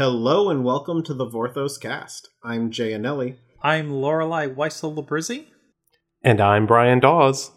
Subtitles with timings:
[0.00, 2.30] Hello and welcome to the Vorthos cast.
[2.42, 3.36] I'm Jay Annelli.
[3.60, 5.48] I'm Loreley Weissel Labrizzi.
[6.24, 7.50] And I'm Brian Dawes.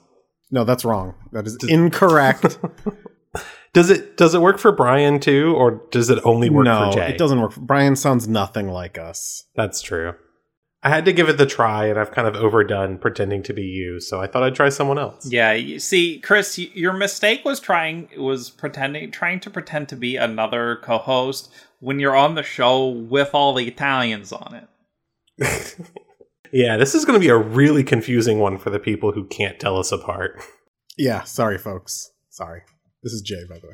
[0.51, 1.15] No, that's wrong.
[1.31, 2.59] That is incorrect.
[3.73, 6.97] Does it does it work for Brian too, or does it only work no, for
[6.97, 7.09] Jay?
[7.11, 7.55] it doesn't work.
[7.55, 9.46] Brian sounds nothing like us.
[9.55, 10.13] That's true.
[10.83, 13.63] I had to give it the try, and I've kind of overdone pretending to be
[13.63, 15.31] you, so I thought I'd try someone else.
[15.31, 20.17] Yeah, you see, Chris, your mistake was trying was pretending trying to pretend to be
[20.17, 21.49] another co-host
[21.84, 24.68] when you're on the show with all the Italians on
[25.40, 25.76] it.
[26.54, 29.60] Yeah, this is going to be a really confusing one for the people who can't
[29.60, 30.40] tell us apart.
[31.00, 32.12] Yeah, sorry, folks.
[32.30, 32.62] Sorry.
[33.02, 33.74] This is Jay, by the way.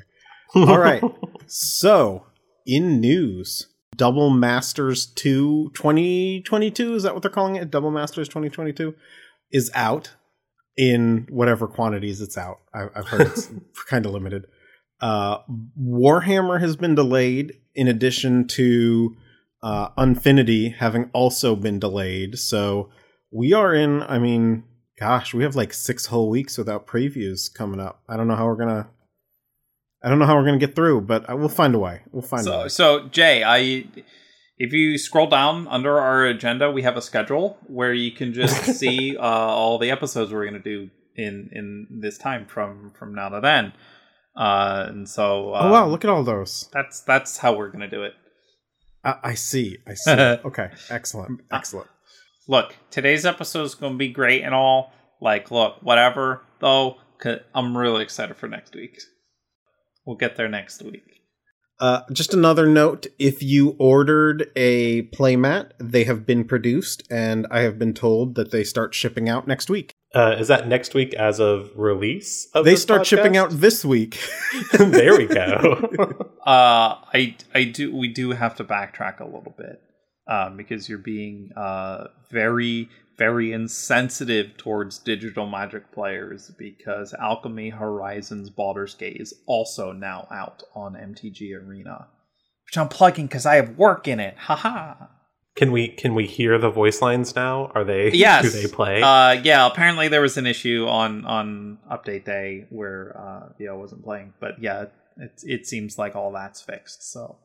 [0.55, 1.03] All right.
[1.45, 2.25] so,
[2.65, 3.67] in news,
[3.97, 7.69] Double Masters 2 2022, is that what they're calling it?
[7.69, 8.95] Double Masters 2022
[9.51, 10.15] is out
[10.77, 12.59] in whatever quantities it's out.
[12.73, 13.51] I, I've heard it's
[13.89, 14.45] kind of limited.
[15.01, 15.39] Uh,
[15.81, 19.15] Warhammer has been delayed, in addition to
[19.61, 22.37] uh, Unfinity having also been delayed.
[22.37, 22.89] So
[23.31, 24.63] we are in, I mean,
[24.99, 28.03] gosh, we have like six whole weeks without previews coming up.
[28.07, 28.89] I don't know how we're gonna.
[30.01, 32.01] I don't know how we're gonna get through, but I, we'll find a way.
[32.11, 32.67] We'll find a way.
[32.69, 33.85] so Jay, I
[34.57, 38.63] if you scroll down under our agenda, we have a schedule where you can just
[38.77, 43.15] see uh, all the episodes we're going to do in in this time from from
[43.15, 43.73] now to then.
[44.39, 46.69] Uh, and so, uh, oh wow, look at all those.
[46.71, 48.13] that's that's how we're going to do it.
[49.03, 49.77] I, I see.
[49.85, 50.11] I see.
[50.11, 51.89] okay, excellent, excellent.
[52.47, 54.93] look, today's episode is going to be great and all.
[55.21, 56.97] Like, look, whatever, Though,
[57.53, 58.99] I'm really excited for next week.
[60.05, 61.03] We'll get there next week.
[61.79, 67.61] Uh, just another note: if you ordered a playmat, they have been produced, and I
[67.61, 69.93] have been told that they start shipping out next week.
[70.13, 72.47] Uh, is that next week as of release?
[72.53, 74.19] Of they this start shipping out this week.
[74.73, 76.25] there we go.
[76.39, 79.83] Uh, I, I do, we do have to backtrack a little bit,
[80.27, 88.49] um, because you're being uh very, very insensitive towards digital magic players because Alchemy Horizons
[88.49, 92.07] Baldur's Gate is also now out on MTG Arena,
[92.65, 94.35] which I'm plugging because I have work in it.
[94.37, 95.05] Haha.
[95.59, 97.69] Can we can we hear the voice lines now?
[97.75, 98.11] Are they?
[98.13, 99.01] yes Do they play?
[99.01, 104.01] uh yeah apparently there was an issue on on update day where uh yeah wasn't
[104.05, 104.85] playing but yeah
[105.17, 107.39] it, it seems like all that's fixed so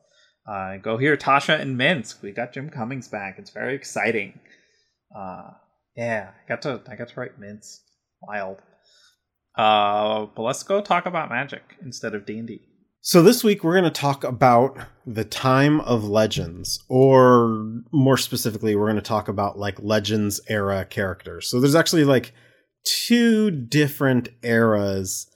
[0.49, 4.39] uh go here tasha and minsc we got jim cummings back it's very exciting
[5.13, 5.49] uh
[5.97, 7.79] yeah i got to i got to write minsc
[8.21, 8.59] wild
[9.57, 12.61] uh but let's go talk about magic instead of d&d
[13.07, 18.75] So this week we're going to talk about the time of legends, or more specifically,
[18.75, 21.47] we're going to talk about like legends era characters.
[21.47, 22.33] So there's actually like
[22.83, 25.27] two different eras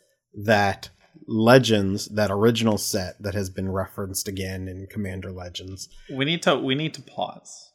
[0.45, 0.89] that
[1.27, 5.89] legends, that original set that has been referenced again in Commander Legends.
[6.11, 7.71] we need to we need to pause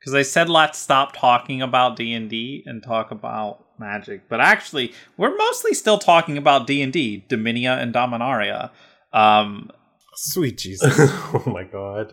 [0.00, 5.36] because I said let's stop talking about D and talk about magic, but actually we're
[5.36, 8.70] mostly still talking about D and D, Dominia and Dominaria.
[9.12, 9.70] Um,
[10.14, 10.94] Sweet Jesus.
[10.98, 12.12] oh my god.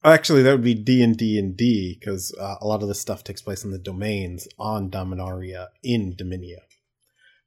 [0.06, 3.00] Actually, that would be D and D and D because uh, a lot of this
[3.00, 6.60] stuff takes place in the domains on Dominaria in Dominia.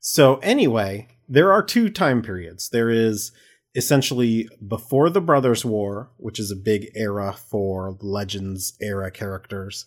[0.00, 2.70] So anyway, there are two time periods.
[2.70, 3.32] There is
[3.74, 9.84] essentially before the Brothers' War, which is a big era for Legends era characters,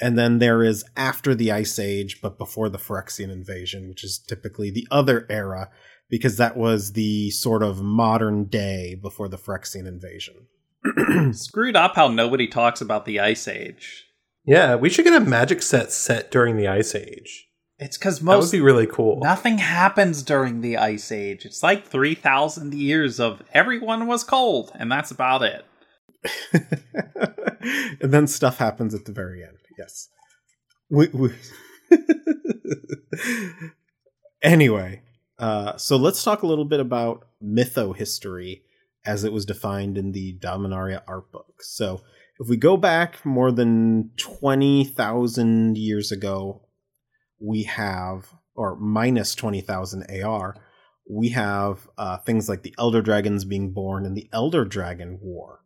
[0.00, 4.18] and then there is after the Ice Age, but before the Phyrexian invasion, which is
[4.18, 5.70] typically the other era
[6.08, 10.46] because that was the sort of modern day before the Phyrexian invasion.
[11.32, 14.06] screwed up how nobody talks about the Ice Age.
[14.44, 17.46] Yeah, we should get a magic set set during the Ice Age.
[17.78, 19.20] It's because That would most be really cool.
[19.22, 21.44] nothing happens during the Ice Age.
[21.44, 25.64] It's like three thousand years of everyone was cold, and that's about it.
[28.02, 29.56] and then stuff happens at the very end.
[29.80, 30.08] Yes.
[30.90, 31.30] We, we
[34.42, 35.02] anyway,
[35.38, 38.62] uh, so let's talk a little bit about mytho history
[39.06, 41.62] as it was defined in the Dominaria art book.
[41.62, 42.02] So
[42.38, 46.68] if we go back more than 20,000 years ago,
[47.38, 50.56] we have, or minus 20,000 AR,
[51.08, 55.60] we have uh, things like the Elder Dragons being born and the Elder Dragon War.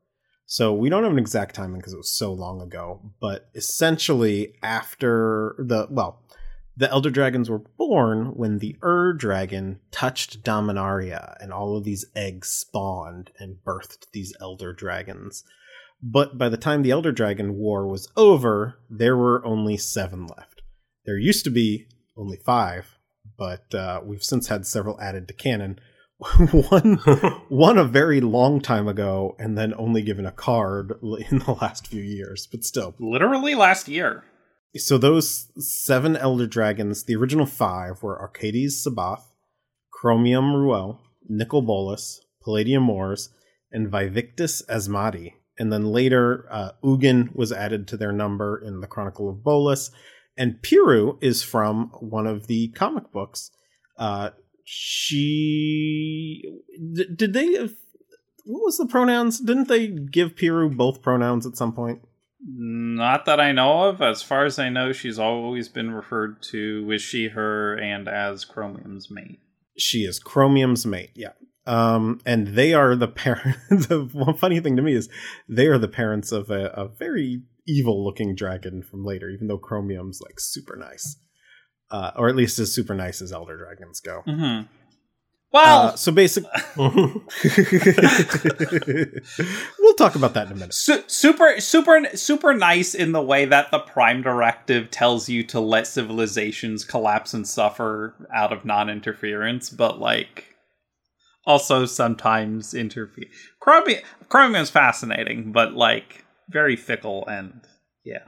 [0.46, 4.54] So we don't have an exact timing because it was so long ago, but essentially
[4.62, 6.22] after the well,
[6.76, 12.04] the Elder Dragons were born when the Ur Dragon touched Dominaria, and all of these
[12.16, 15.44] eggs spawned and birthed these Elder Dragons.
[16.02, 20.62] But by the time the Elder Dragon War was over, there were only seven left.
[21.06, 21.86] There used to be
[22.16, 22.98] only five,
[23.38, 25.78] but uh, we've since had several added to canon.
[26.50, 26.94] one
[27.48, 30.92] one a very long time ago, and then only given a card
[31.30, 32.48] in the last few years.
[32.50, 34.24] But still, Literally last year.
[34.76, 39.34] so those seven elder dragons, the original five were Arcades Sabboth,
[39.92, 43.30] Chromium Rhuell, Nicol Bolas, Palladia-Mors,
[43.72, 45.32] and Vaevictis Asmadi.
[45.58, 49.90] And then later, uh, Ugin was added to their number in the Chronicle of Bolas.
[50.36, 53.50] And Piru is from one of the comic books.
[53.96, 54.30] Uh,
[54.64, 56.42] she.
[56.92, 57.68] D- did they.
[58.46, 59.40] What was the pronouns?
[59.40, 62.00] Didn't they give Piru both pronouns at some point?
[62.46, 64.02] Not that I know of.
[64.02, 68.44] As far as I know, she's always been referred to with she, her, and as
[68.44, 69.40] Chromium's mate.
[69.78, 71.32] She is Chromium's mate, yeah.
[71.66, 73.56] Um, and they are the parent.
[73.70, 75.08] the one funny thing to me is
[75.48, 80.20] they are the parents of a, a very evil-looking dragon from later, even though Chromium's
[80.20, 81.16] like super nice,
[81.94, 84.24] uh, or at least as super nice as elder dragons go.
[84.26, 84.66] Mm-hmm.
[85.52, 87.22] Well, Uh, so basically, we'll
[89.96, 90.74] talk about that in a minute.
[90.74, 95.60] Su- super super super nice in the way that the prime directive tells you to
[95.60, 100.46] let civilizations collapse and suffer out of non-interference but like
[101.46, 103.26] also sometimes interfere
[103.60, 107.60] chromium is fascinating but like very fickle and
[108.04, 108.26] yeah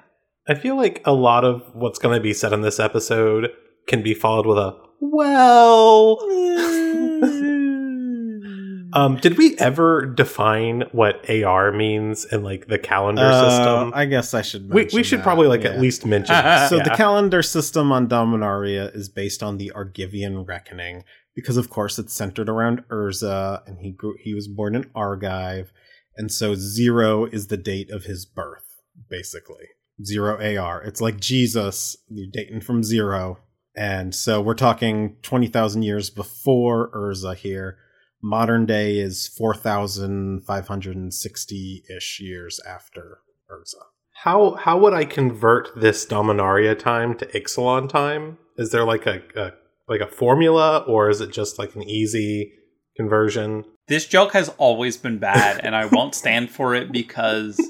[0.48, 3.50] I feel like a lot of what's going to be said in this episode
[3.88, 6.18] can be followed with a well.
[8.92, 13.92] um, did we ever define what AR means in like the calendar Uh, system?
[13.94, 14.68] I guess I should.
[14.70, 15.70] we mention we should that, probably like yeah.
[15.70, 16.34] at least mention.
[16.68, 16.84] So Yeah.
[16.84, 21.02] the calendar system on Dominaria is based on the Argivian reckoning
[21.34, 25.70] because, of course, it's centered around Urza, and he grew, he was born in Argive,
[26.16, 29.66] and so zero is the date of his birth, basically
[30.04, 30.82] zero AR.
[30.82, 33.38] It's like Jesus, you're dating from zero,
[33.76, 37.78] and so we're talking twenty thousand years before Urza here.
[38.22, 43.18] Modern day is four thousand five hundred and sixty ish years after
[43.50, 43.82] Urza.
[44.24, 48.38] How how would I convert this Dominaria time to Ixalan time?
[48.56, 49.52] Is there like a, a
[49.88, 52.52] like a formula, or is it just like an easy
[52.96, 53.64] conversion?
[53.88, 57.60] this joke has always been bad and i won't stand for it because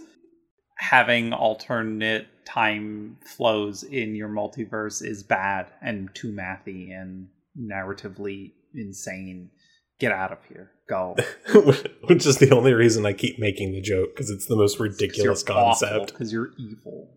[0.78, 7.28] having alternate time flows in your multiverse is bad and too mathy and
[7.58, 9.50] narratively insane
[9.99, 11.17] get out of here go
[12.05, 15.43] Which is the only reason I keep making the joke because it's the most ridiculous
[15.43, 16.12] concept.
[16.12, 17.11] because you're evil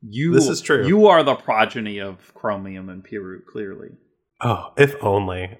[0.00, 0.86] you This is true.
[0.86, 3.90] you are the progeny of chromium and piru clearly
[4.40, 5.58] Oh, if only.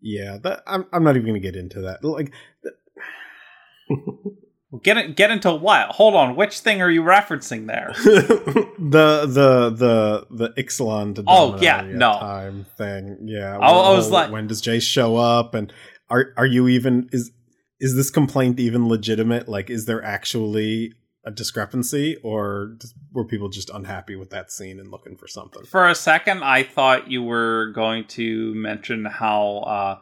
[0.00, 2.02] Yeah, that I'm I'm not even gonna get into that.
[2.04, 2.32] Like
[4.72, 7.92] Well, get it, get into what hold on which thing are you referencing there
[8.78, 12.12] the the the the Ixalan to Oh, yeah, no.
[12.18, 13.18] time thing.
[13.26, 15.72] Yeah, I- I was like- when does Jay show up, and
[16.10, 17.30] are are you even is
[17.80, 19.48] is this complaint even legitimate?
[19.48, 20.92] Like, is there actually
[21.26, 22.76] a discrepancy, or
[23.12, 25.64] were people just unhappy with that scene and looking for something?
[25.64, 29.98] For a second, I thought you were going to mention how uh,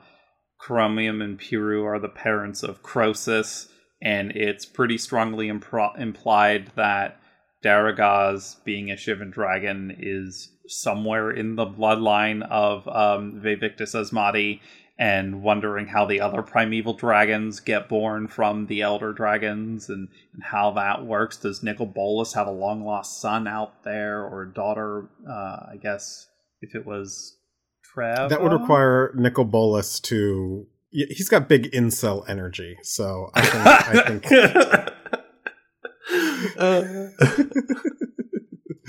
[0.59, 3.69] Chromium and Piru are the parents of Crosis,
[4.03, 7.21] and it's pretty strongly impro- implied that
[7.63, 14.61] Darigaaz, being a Shivan dragon, is somewhere in the bloodline of um, Vaevictis Asmadi,
[14.99, 20.43] and wondering how the other primeval dragons get born from the elder dragons and, and
[20.43, 21.39] how that works.
[21.39, 25.09] Does Nicol Bolas have a long lost son out there or a daughter?
[25.27, 26.29] Uh, I guess
[26.61, 27.39] if it was
[27.83, 28.29] Trev.
[28.29, 30.67] That would require Nicol Bolas to.
[30.93, 34.27] He's got big incel energy, so I think I think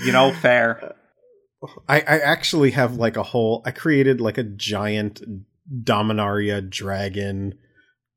[0.04, 0.94] You know, fair.
[1.88, 5.22] I, I actually have like a whole I created like a giant
[5.84, 7.54] Dominaria dragon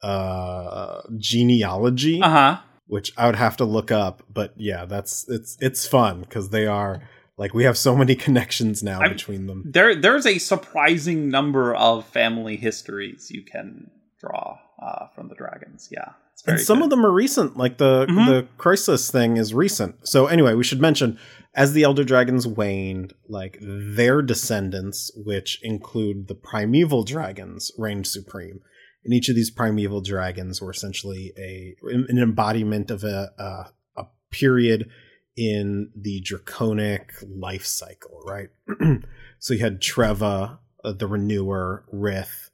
[0.01, 2.57] uh genealogy Uh huh.
[2.87, 6.65] which I would have to look up but yeah that's it's it's fun because they
[6.67, 7.01] are
[7.37, 11.75] like we have so many connections now I'm- between them There, there's a surprising number
[11.75, 13.89] of family histories you can
[14.19, 15.87] draw uh, from the dragons.
[15.91, 16.11] Yeah,
[16.47, 18.25] and some of them are recent like the Mhm.
[18.27, 21.17] the crosis thing is recent so anyway we should mention
[21.55, 28.59] as the elder dragons waned like their descendants which include the primeval dragons reigned supreme
[29.05, 34.05] and each of these primeval dragons were essentially a an embodiment of a a, a
[34.29, 34.89] period
[35.37, 38.49] in the draconic life cycle right
[39.39, 42.49] so you had treva uh, the renewer rith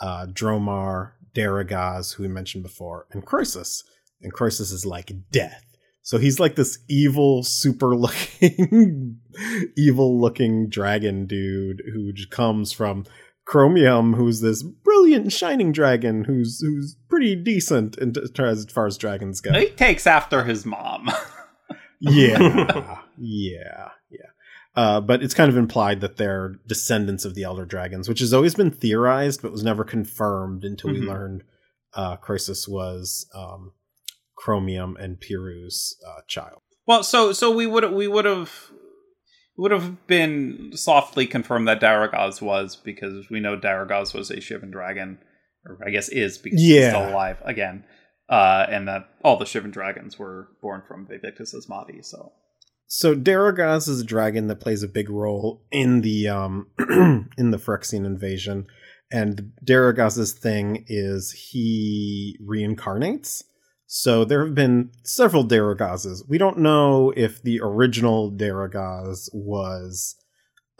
[0.00, 3.82] uh, dromar darigaaz who we mentioned before and crosis
[4.22, 5.64] and crosis is like death
[6.04, 9.20] so he's like this evil, super looking,
[9.76, 13.06] evil looking dragon dude who comes from
[13.46, 19.40] Chromium, who's this brilliant shining dragon, who's who's pretty decent in, as far as dragons
[19.40, 19.52] go.
[19.58, 21.10] He takes after his mom.
[22.10, 24.18] yeah, yeah, yeah.
[24.76, 28.32] Uh, but it's kind of implied that they're descendants of the elder dragons, which has
[28.34, 30.94] always been theorized, but was never confirmed until Mhm.
[30.94, 31.44] we learned
[31.94, 33.72] uh, Crosis was um,
[34.36, 36.60] Chromium and Piru's uh, child.
[36.86, 38.52] Well, so so we would we would have
[39.56, 44.72] would have been softly confirmed that Darigaaz was because we know Darigaaz was a Shivan
[44.72, 45.18] dragon,
[45.64, 46.88] or I guess is because he's Yeah.
[46.90, 47.84] still alive again,
[48.28, 52.04] uh, and that all the Shivan dragons were born from Vaevictis Asmadi.
[52.04, 52.32] So
[52.86, 56.68] So Darigaaz is a dragon that plays a big role in the um
[57.38, 58.66] in the Phyrexian invasion,
[59.10, 63.42] and Darigaaz's thing is he reincarnates.
[63.86, 66.28] So there have been several Darigaazes.
[66.28, 70.16] We don't know if the original Darigaaz was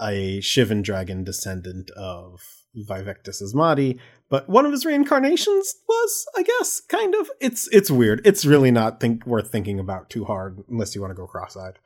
[0.01, 2.41] a Shivan dragon descendant of
[2.89, 4.01] Vaevictis Asmadi,
[4.35, 7.31] but one of his reincarnations was, I guess, kind of.
[7.41, 8.21] It's it's weird.
[8.25, 11.79] It's really not think worth thinking about too hard unless you want to go cross-eyed.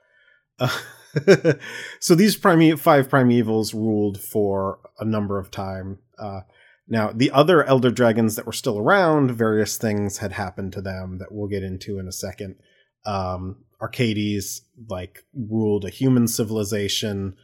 [0.59, 1.52] Uh,
[2.00, 5.99] so these prime five primevals ruled for a number of time.
[6.19, 6.40] Uh,
[6.88, 11.19] now the other elder dragons that were still around, various things had happened to them
[11.19, 12.57] that we'll get into in a second.
[13.05, 17.37] Um, Arcades like ruled a human civilization.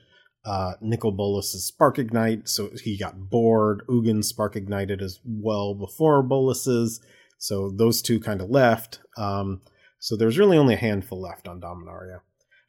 [0.44, 3.82] Uh, Nicol Bolas's spark ignite, so he got bored.
[3.88, 7.00] Ugin spark ignited as well before Bolas's,
[7.38, 9.00] so those two kind of left.
[9.16, 9.62] Um,
[9.98, 12.20] so there's really only a handful left on Dominaria.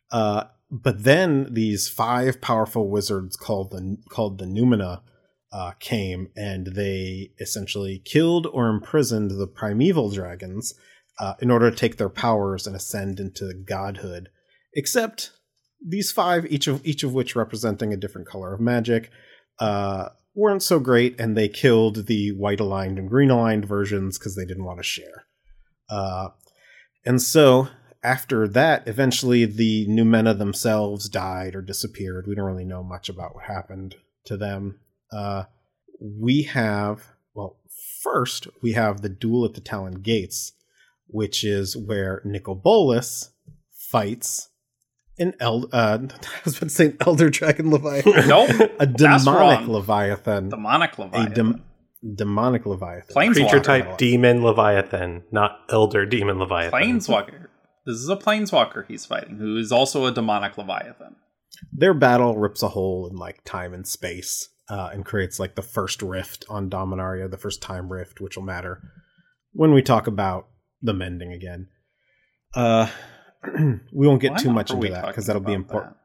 [0.10, 5.01] Uh, but then these five powerful wizards called the called the Numena
[5.51, 10.74] uh, came, and they essentially killed or imprisoned the primeval dragons
[11.20, 14.29] uh, in order to take their powers and ascend into godhood.
[14.74, 15.32] Except
[15.88, 19.12] these five, each of each of which representing a different color of magic,
[19.60, 24.36] uh, weren't so great, and they killed the white aligned and green aligned versions because
[24.36, 25.25] they didn't want to share.
[25.89, 26.30] Uh,
[27.06, 27.70] and so
[28.04, 32.25] after that, eventually the Numena themselves died or disappeared.
[32.27, 34.80] We don't really know much about what happened to them.
[35.12, 35.44] Uh,
[36.00, 37.60] we have, well,
[38.01, 40.54] first we have the duel at the Talon Gates,
[41.08, 43.32] which is where Nicol Bolas
[43.72, 44.50] fights
[45.20, 45.70] an eld.
[45.74, 49.68] Uh, I was about to say an elder dragon leviathan, nope, a That's demonic wrong.
[49.70, 51.34] leviathan, demonic a Leviathan.
[51.34, 51.64] dem-
[52.16, 53.08] demonic leviathan.
[53.14, 56.80] Planes- Creature type demon leviathan, not elder demon leviathan.
[56.80, 57.48] Planeswalker.
[57.86, 61.16] This is a planeswalker he's fighting, who is also a demonic leviathan.
[61.72, 65.62] their battle rips a hole in like time and space uh, and creates like the
[65.62, 68.82] first rift on Dominaria, the first time rift, which will matter
[69.54, 70.48] when we talk about
[70.82, 71.68] the mending again.
[72.56, 72.90] Uh,
[73.94, 75.96] we won't get Why too much into that because that'll be important.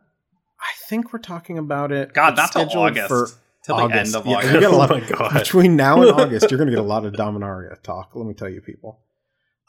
[0.60, 2.12] I think we're talking about it.
[2.12, 3.08] God, not till August.
[3.08, 3.28] for
[3.64, 4.14] till the August.
[4.14, 4.54] end of Yeah, August.
[4.54, 5.32] we got a lot oh of- my god.
[5.34, 8.10] between now and August, you're going to get a lot of Dominaria talk.
[8.14, 9.00] Let me tell you, people.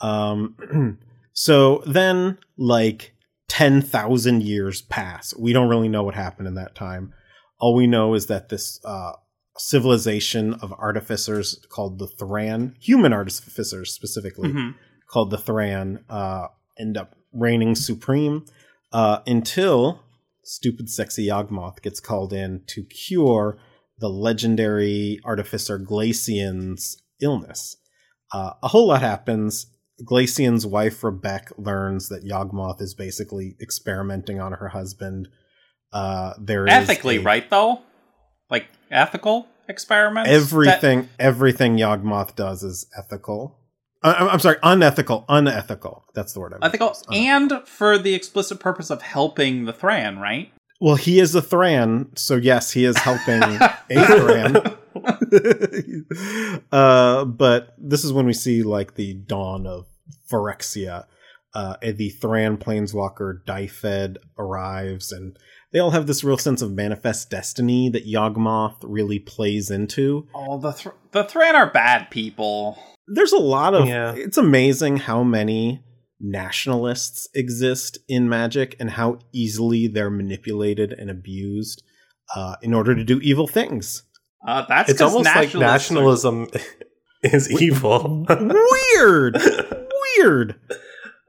[0.02, 0.98] Um,
[1.34, 3.14] so then, like
[3.48, 5.34] ten thousand years pass.
[5.38, 7.14] We don't really know what happened in that time.
[7.60, 9.12] All we know is that this uh,
[9.58, 14.76] civilization of artificers called the Thran, human artificers specifically, Mhm.
[15.10, 16.48] called the Thran, uh,
[16.80, 18.46] end up reigning supreme
[18.92, 20.02] uh, until
[20.44, 23.58] stupid, sexy Yawgmoth gets called in to cure
[24.00, 27.78] the legendary artificer Glacian's illness.
[28.34, 29.68] Uh, a whole lot happens.
[30.04, 35.28] Glacian's wife Rebbec learns that Yawgmoth is basically experimenting on her husband.
[35.94, 37.48] Uh, there is Ethically, a- right?
[37.48, 37.82] Though,
[38.50, 40.30] like ethical experiments.
[40.30, 43.60] That- Everything, everything Yawgmoth does is ethical.
[44.04, 45.26] Uh, I'm I'm sorry, unethical.
[45.30, 46.06] Unethical.
[46.16, 46.54] That's the word.
[46.54, 46.66] I meant.
[46.66, 50.52] ethical, Uh, and for the explicit purpose of helping the Thran, right?
[50.80, 54.78] well, he is a Thran, so yes, he is helping a Thran.
[56.72, 59.86] uh, but this is when we see like the dawn of
[60.32, 61.06] Phyrexia.
[61.54, 65.38] Uh, the Thran planeswalker Dyfed arrives, and
[65.74, 70.28] they all have this real sense of manifest destiny that Yawgmoth really plays into.
[70.36, 72.78] Oh, the Thr- the Thran are bad people.
[73.08, 73.88] There's a lot of.
[73.88, 74.14] Yeah.
[74.16, 75.84] It's amazing how many
[76.20, 81.84] nationalists exist in Magic and how easily they're manipulated and abused
[82.36, 84.04] uh, in order to do evil things.
[84.48, 86.48] Uh, that's it's 'cause almost like nationalists are- nationalism
[87.24, 88.26] is evil.
[88.30, 89.38] Weird,
[90.18, 90.56] weird.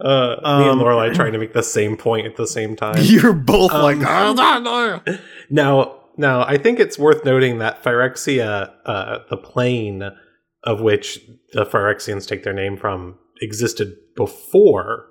[0.00, 2.96] Uh, me Um, and Loreley trying to make the same point at the same time.
[3.00, 5.18] You're both Um, like, "Ah, ah, ah."
[5.50, 10.11] Now, now, I think it's worth noting that Phyrexia, uh, the plane
[10.64, 11.20] of which
[11.52, 15.06] the Phyrexians take their name from, existed before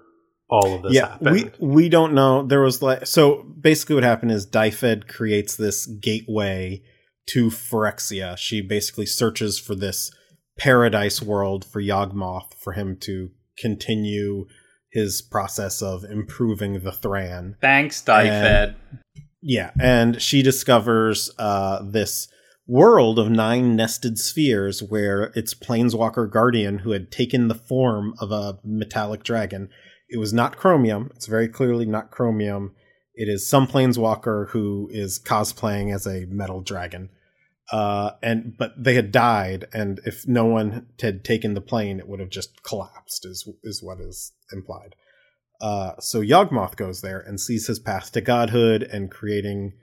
[0.49, 1.53] all of this yeah, happened.
[1.59, 2.43] we we don't know.
[2.45, 6.83] There was like so basically what happened is Dyfed creates this gateway
[7.27, 8.37] to Phyrexia.
[8.37, 10.11] She basically searches for this
[10.57, 14.45] paradise world for Yawgmoth for him to continue
[14.91, 17.55] his process of improving the Thran.
[17.61, 18.75] Thanks, Dyfed.
[19.41, 22.27] Yeah, and she discovers uh, this
[22.67, 28.31] world of nine nested spheres where its planeswalker guardian, who had taken the form of
[28.31, 29.69] a metallic dragon,
[30.09, 31.09] it was not chromium.
[31.15, 32.75] It's very clearly not chromium.
[33.15, 37.09] It is some planeswalker who is cosplaying as a metal dragon.
[37.71, 42.07] Uh, and but they had died, and if no one had taken the plane, it
[42.07, 43.25] would have just collapsed.
[43.25, 44.95] Is is what is implied.
[45.61, 49.73] Uh, so Yawgmoth goes there and sees his path to godhood and creating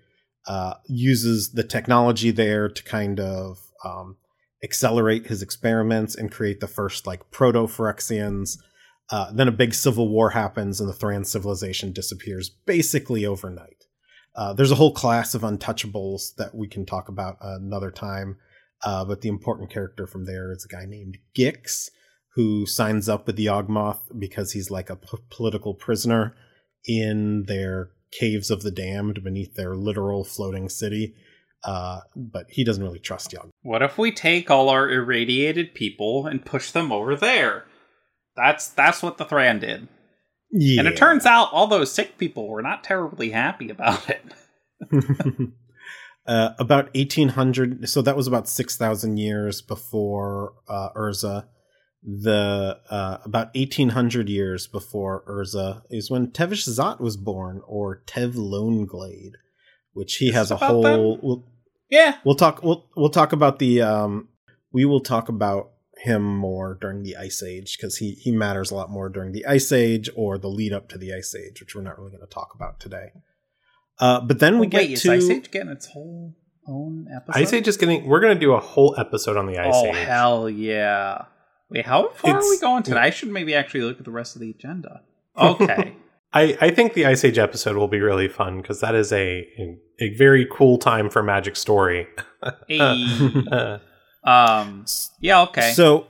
[0.47, 4.17] uh, uses the technology there to kind of um,
[4.65, 8.59] accelerate his experiments and create the first like proto Phyrexians.
[9.11, 13.78] Uh, then a big civil war happens and the Thran civilization disappears basically overnight.
[14.35, 18.37] Uh, there's a whole class of untouchables that we can talk about another time,
[18.85, 21.89] uh, but the important character from there is a guy named Gix,
[22.35, 26.37] who signs up with Yawgmoth because he's like a p- political prisoner
[26.87, 31.15] in their caves of the damned beneath their literal floating city.
[31.65, 33.51] Uh, but he doesn't really trust Yawgmoth.
[33.63, 37.65] What if we take all our irradiated people and push them over there?
[38.37, 39.89] That's that's what the Thran did.
[40.51, 40.81] Yeah.
[40.81, 44.25] And it turns out all those sick people were not terribly happy about it.
[46.27, 51.47] uh, about 1800, so that was about 6,000 years before uh, Urza.
[52.05, 58.35] The uh, about 1800 years before Urza is when Tevesh Szat was born, or Tev
[58.35, 59.33] Loneglade,
[59.95, 61.19] which he has a whole.
[61.21, 61.45] We'll,
[61.91, 62.15] Yeah.
[62.25, 62.63] we'll talk.
[62.63, 63.83] We'll we'll talk about the.
[63.83, 64.29] Um,
[64.73, 68.75] we will talk about him more during the Ice Age because he he matters a
[68.75, 71.75] lot more during the Ice Age or the lead up to the Ice Age, which
[71.75, 73.13] we're not really going to talk about today.
[73.99, 76.35] Uh, but then we Oh, get wait, is to Ice Age getting its whole
[76.69, 77.41] own episode?
[77.41, 78.07] Ice Age is getting.
[78.07, 79.97] We're going to do a whole episode on the Ice oh Age.
[79.97, 81.23] hell yeah!
[81.71, 82.99] Wait, how far are we going today?
[82.99, 85.03] I should maybe actually look at the rest of the agenda.
[85.39, 85.95] Okay.
[86.33, 89.49] I, I think the Ice Age episode will be really fun because that is a
[90.01, 92.07] a very cool time for Magic Story.
[92.69, 92.79] Hey.
[93.51, 93.79] Uh,
[94.25, 94.85] um.
[95.21, 95.43] Yeah.
[95.43, 95.73] Okay.
[95.73, 96.07] So,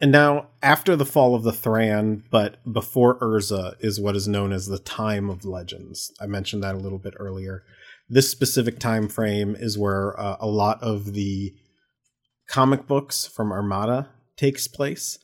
[0.00, 4.52] and now after the fall of the Thran, but before Urza is what is known
[4.52, 6.12] as the Time of Legends.
[6.20, 7.62] I mentioned that a little bit earlier.
[8.08, 11.54] This specific time frame is where uh, a lot of the
[12.48, 15.18] comic books from Armada takes place.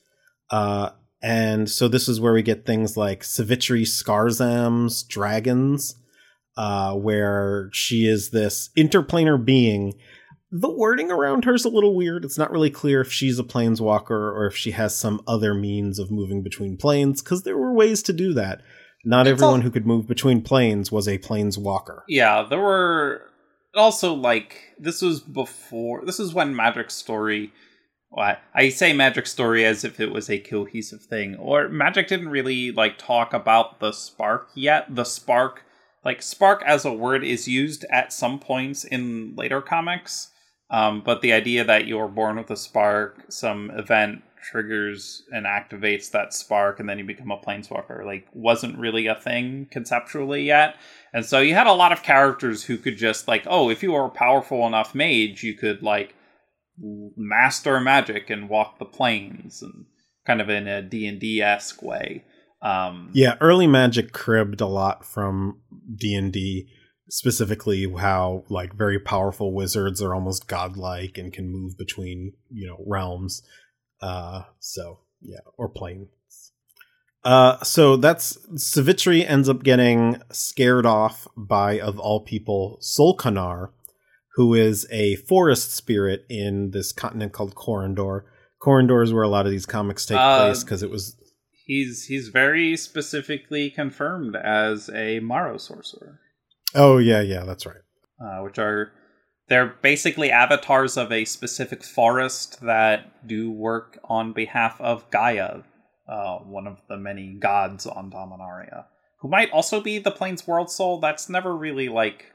[0.50, 0.90] Uh,
[1.22, 5.94] and so this is where we get things like Savitri Skarzam's Dragons,
[6.56, 9.94] uh, where she is this interplanar being
[10.54, 12.24] the wording around her is a little weird.
[12.24, 15.98] It's not really clear if she's a planeswalker or if she has some other means
[15.98, 18.60] of moving between planes, because there were ways to do that.
[19.04, 22.02] Not It's everyone al- who could move between planes was a planeswalker.
[22.06, 23.22] yeah, there were
[23.74, 26.04] also like this was before.
[26.04, 27.50] This is when Magic Story.
[28.10, 32.28] Well, I say Magic Story as if it was a cohesive thing, or Magic didn't
[32.28, 34.94] really like talk about the spark yet.
[34.94, 35.62] The spark,
[36.04, 40.28] like spark as a word, is used at some points in later comics.
[40.72, 46.10] Um, but the idea that you're born with a spark, some event triggers and activates
[46.10, 50.76] that spark, and then you become a planeswalker, like wasn't really a thing conceptually yet.
[51.12, 53.92] And so you had a lot of characters who could just like, oh, if you
[53.92, 56.14] were a powerful enough mage, you could like
[56.78, 59.84] master magic and walk the planes, and
[60.26, 62.24] kind of in a D and D esque way.
[62.62, 65.60] Um, Yeah, early magic cribbed a lot from
[65.94, 66.68] D&D,
[67.12, 72.82] specifically how like very powerful wizards are almost godlike and can move between, you know,
[72.86, 73.42] realms.
[74.00, 76.08] Uh so, yeah, or planes.
[77.22, 83.72] Uh so that's Savitri ends up getting scared off by of all people Solkanar,
[84.36, 88.22] who is a forest spirit in this continent called Corondor.
[88.58, 91.14] Corondor is where a lot of these comics take Uh, place because it was
[91.66, 96.20] he's he's very specifically confirmed as a Maro sorcerer.
[96.74, 97.76] Oh yeah, yeah, that's right.
[98.22, 98.92] uh, which are
[99.48, 105.62] they're basically avatars of a specific forest that do work on behalf of Gaia,
[106.08, 108.84] uh, one of the many gods on Dominaria,
[109.20, 111.00] who might also be the Plains World Soul.
[111.00, 112.26] That's never really like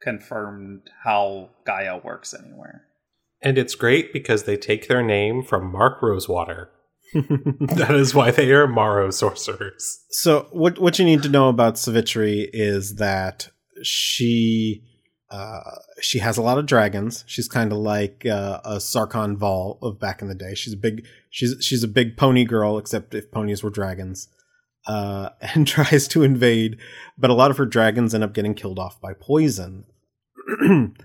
[0.00, 2.82] confirmed how Gaia works anywhere.
[3.42, 6.70] and it's great because they take their name from Mark Rosewater.
[7.14, 9.98] that is why they are Maro sorcerers.
[10.10, 13.48] so what what you need to know about Savitri is that
[13.82, 14.82] she
[15.30, 17.24] uh, she has a lot of dragons.
[17.26, 20.54] She's kind of like uh, a Sarkhan Vol of back in the day.
[20.54, 24.28] She's a big she's she's a big pony girl, except if ponies were dragons.
[24.86, 26.76] Uh, and tries to invade,
[27.16, 29.84] but a lot of her dragons end up getting killed off by poison.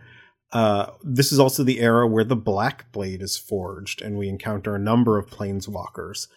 [0.53, 4.75] Uh, this is also the era where the Black Blade is forged, and we encounter
[4.75, 6.27] a number of planeswalkers.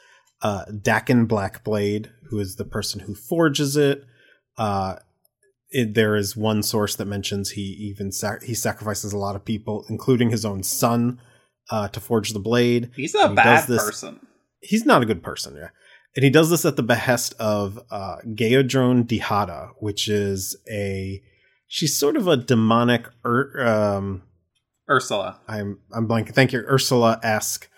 [0.43, 4.05] Uh, Dakkon Blackblade, who is the person who forges it.
[4.57, 4.97] Uh,
[5.71, 9.45] it, there is one source that mentions he even sac- he sacrifices a lot of
[9.45, 11.21] people, including his own son,
[11.71, 12.91] uh, to forge the blade.
[12.97, 14.21] He's a He bad this- person.
[14.63, 15.69] He's not a good person, yeah.
[16.17, 21.23] And he does this at the behest of uh, Geyadrone Dihada, which is a
[21.69, 24.23] she's sort of a demonic ur- um,
[24.91, 25.41] Ursula.
[25.49, 26.35] I'm I'm blanking.
[26.35, 27.71] Thank you, Ursula esque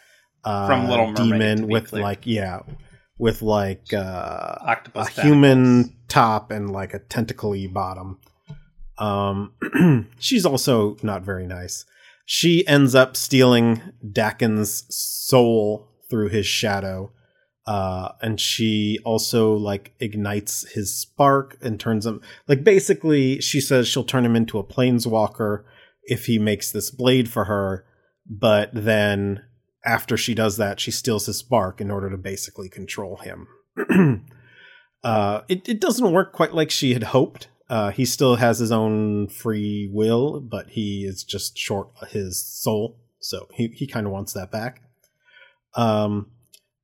[0.44, 2.02] uh, From Little Mermaid, demon with clear.
[2.02, 2.60] like yeah,
[3.18, 6.01] with like uh, a Octopus human tentacles.
[6.12, 8.18] Top and like a tentacly bottom.
[8.98, 9.54] Um,
[10.18, 11.86] she's also not very nice.
[12.26, 17.12] She ends up stealing Dakkon's soul through his shadow.
[17.66, 23.86] Uh, and she also like ignites his spark and turns him like basically she says
[23.86, 25.62] she'll turn him into a planeswalker
[26.02, 27.84] if he makes this blade for her,
[28.28, 29.44] but then
[29.84, 33.48] after she does that, she steals his spark in order to basically control him.
[35.04, 37.48] uh, it, it doesn't work quite like she had hoped.
[37.68, 42.98] Uh, he still has his own free will, but he is just short his soul,
[43.18, 44.82] so he, he kind of wants that back.
[45.74, 46.30] Um,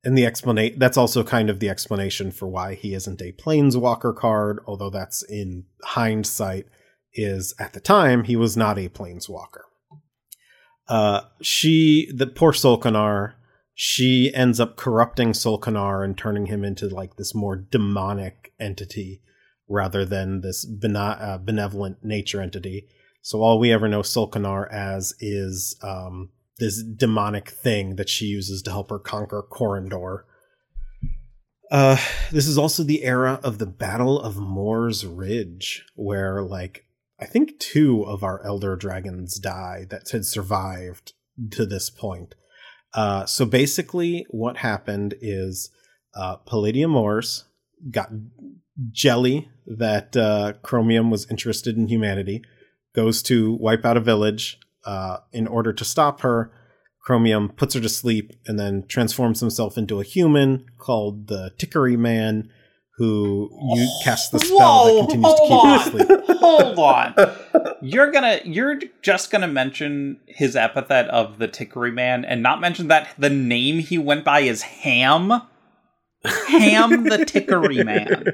[0.03, 4.15] and the explanation that's also kind of the explanation for why he isn't a planeswalker
[4.15, 6.65] card, although that's in hindsight
[7.13, 9.63] is at the time he was not a planeswalker.
[10.87, 13.33] Uh, she, the poor Solkanar,
[13.81, 19.21] she ends up corrupting Solkanar and turning him into like this more demonic entity
[19.69, 22.89] rather than this bene- uh, benevolent nature entity.
[23.21, 28.61] So all we ever know Solkanar as is um, this demonic thing that she uses
[28.63, 30.25] to help her conquer Corondor.
[31.71, 31.95] Uh,
[32.33, 36.83] this is also the era of the Battle of Moor's Ridge, where like
[37.17, 41.13] I think two of our elder dragons die that had survived
[41.51, 42.35] to this point.
[42.93, 45.69] Uh, so basically, what happened is
[46.15, 47.45] uh, Palladia-Mors
[47.91, 48.09] got
[48.91, 52.41] jelly that uh, Chromium was interested in humanity,
[52.95, 54.59] goes to wipe out a village.
[54.85, 56.51] Uh, in order to stop her,
[57.01, 61.97] Chromium puts her to sleep and then transforms himself into a human called the Tickery
[61.97, 62.49] Man,
[62.99, 65.75] who you cast the spell that continues to keep her
[66.17, 66.37] asleep.
[66.41, 67.15] Hold on.
[67.81, 72.89] You're gonna you're just gonna mention his epithet of the Tickery Man and not mention
[72.89, 75.29] that the name he went by is Ham?
[76.25, 78.25] Ham the Tickery Man.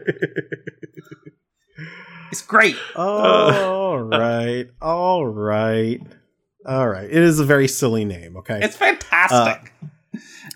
[2.31, 2.75] It's great.
[2.95, 6.01] all right, all right,
[6.65, 7.05] all right.
[7.05, 8.35] It is a very silly name.
[8.37, 9.71] Okay, It's fantastic.
[9.83, 9.87] Uh,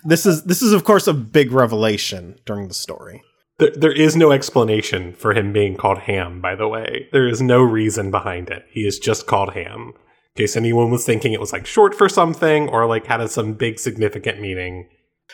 [0.04, 3.22] this is this is of course a big revelation during the story.
[3.60, 7.08] There, there is no explanation for him being called Ham, by the way.
[7.12, 8.64] There is no reason behind it.
[8.70, 9.92] He is just called Ham.
[10.36, 13.52] In case anyone was thinking it was like short for something or like had some
[13.52, 14.88] big significant meaning.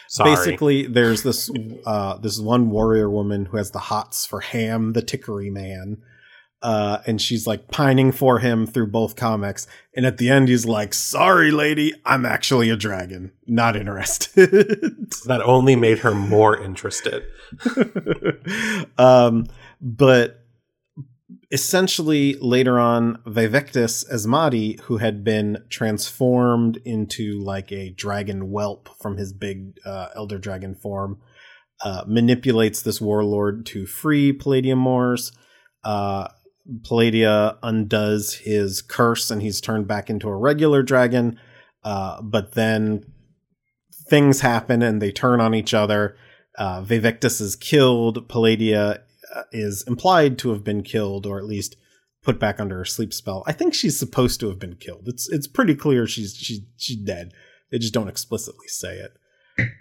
[0.08, 0.34] Sorry.
[0.34, 1.50] Basically, there's this
[1.86, 5.98] uh, this one warrior woman who has the hots for Ham, the Tickery Man,
[6.66, 9.68] uh, and she's like pining for him through both comics.
[9.94, 13.30] And at the end, he's like, "Sorry, lady, I'm actually a dragon.
[13.46, 14.50] Not interested."
[15.26, 17.22] that only made her more interested.
[18.98, 19.46] um,
[19.80, 20.44] but
[21.52, 29.18] essentially, later on, Vaevictis Asmadi, who had been transformed into like a dragon whelp from
[29.18, 31.20] his big uh, elder dragon form,
[31.84, 35.30] uh, manipulates this warlord to free Palladia-Mors.
[35.84, 36.26] Uh,
[36.82, 41.38] Palladia undoes his curse and he's turned back into a regular dragon.
[41.84, 43.04] Uh, but then
[44.08, 46.16] things happen and they turn on each other.
[46.58, 48.28] Uh, Vaevictis is killed.
[48.28, 49.00] Palladia
[49.34, 51.76] uh, is implied to have been killed, or at least
[52.22, 53.44] put back under a sleep spell.
[53.46, 55.04] I think she's supposed to have been killed.
[55.06, 57.32] It's it's pretty clear she's she's she's dead.
[57.70, 59.12] They just don't explicitly say it.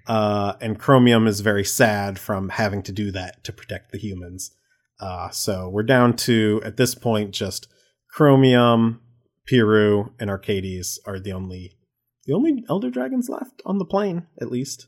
[0.07, 4.51] Uh, and Chromium is very sad from having to do that to protect the humans.
[4.99, 7.67] Uh, so we're down to at this point just
[8.11, 9.01] Chromium,
[9.45, 11.77] Piru, and Arcades are the only
[12.25, 14.87] the only Elder Dragons left on the plane, at least.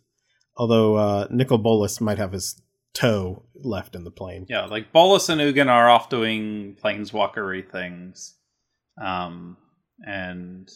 [0.56, 2.60] Although uh, Nicol Bolas might have his
[2.94, 4.46] toe left in the plane.
[4.50, 8.36] Yeah, like Bolas and Ugin are off doing planeswalkery things.
[9.00, 9.58] Um,
[10.06, 10.68] and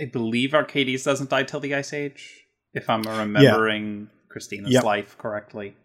[0.00, 4.84] I believe Arcades doesn't die till the Ice Age, if I'm remembering Christina's Yep.
[4.84, 5.76] life correctly.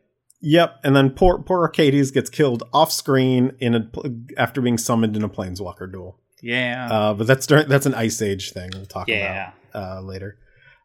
[0.41, 3.89] Yep, and then poor poor Arcades gets killed off screen in a
[4.38, 6.19] after being summoned in a planeswalker duel.
[6.41, 6.88] Yeah.
[6.91, 9.51] Uh, but that's during, that's an Ice Age thing we'll talk yeah.
[9.71, 10.38] about uh, later.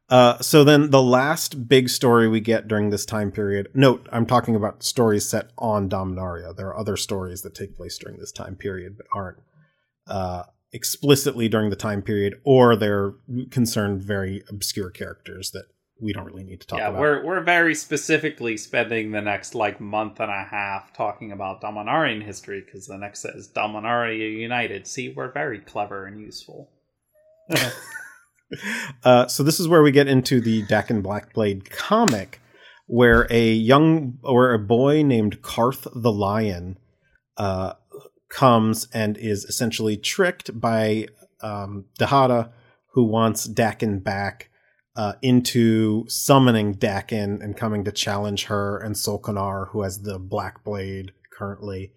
[0.08, 3.68] Uh, so then the last big story we get during this time period.
[3.74, 6.54] Note, I'm talking about stories set on Dominaria.
[6.54, 9.38] There are other stories that take place during this time period, but aren't.
[10.06, 13.14] Uh, explicitly during the time period, or they're
[13.50, 15.64] concerned very obscure characters that
[16.00, 17.00] we don't really need to talk yeah, about.
[17.00, 22.22] we're we're very specifically spending the next like month and a half talking about Dominarian
[22.22, 24.86] history because the next is Dominaria United.
[24.86, 26.70] See, we're very clever and useful.
[29.04, 32.40] uh, so this is where we get into the Dakkon Blackblade comic,
[32.86, 36.78] where a young or a boy named Karth the Lion
[37.38, 37.72] uh,
[38.28, 41.06] comes and is essentially tricked by
[41.40, 42.50] um, Dihada,
[42.92, 44.50] who wants Dakkon back
[44.96, 50.64] uh, into summoning Dakkon and coming to challenge her and Solkanar, who has the Black
[50.64, 51.92] Blade currently,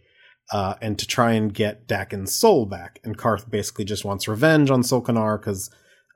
[0.52, 3.00] uh, and to try and get Dakkon's soul back.
[3.04, 5.70] And Karth basically just wants revenge on Solkanar because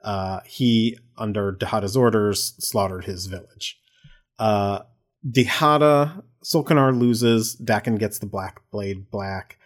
[0.04, 3.80] uh, he, under Dihada's orders, slaughtered his village.
[4.38, 4.80] Uh,
[5.26, 9.58] Dihada, Solkanar loses, Dakkon gets the Black Blade black.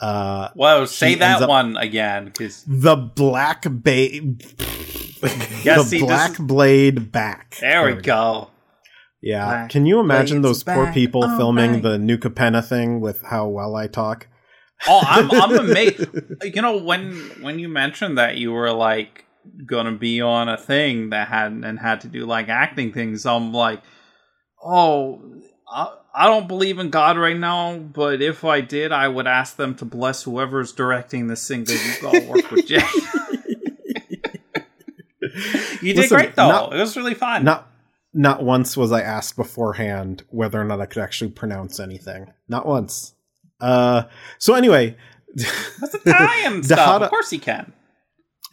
[0.00, 4.08] Uh, Whoa, say that one again, because the Black Ba-
[5.64, 7.56] Yeah, the see, Black is- Blade back.
[7.60, 8.50] there we go.
[9.22, 9.44] Yeah.
[9.46, 10.94] Black Can you imagine Blade's those poor back.
[10.94, 11.82] people Oh, filming right.
[11.82, 14.26] the New Capenna thing with how well I talk?
[14.88, 16.06] Oh, I'm I'm amazed.
[16.42, 19.24] You know, when when you mentioned that you were like
[19.66, 23.52] gonna be on a thing that had and had to do like acting things, I'm
[23.52, 23.80] like,
[24.64, 25.22] oh,
[25.72, 29.56] I, I don't believe in God right now, but if I did, I would ask
[29.56, 32.82] them to bless whoever's directing this thing because you all work with Jay.
[35.82, 36.48] you did Listen, great though.
[36.48, 37.44] not- it was really fun.
[37.44, 37.68] Not
[38.14, 42.32] not once was I asked beforehand whether or not I could actually pronounce anything.
[42.48, 43.14] Not once.
[43.60, 44.04] Uh
[44.38, 44.96] so anyway,
[45.34, 46.78] That's Italian stuff.
[46.78, 47.72] Dihada- Of course he can.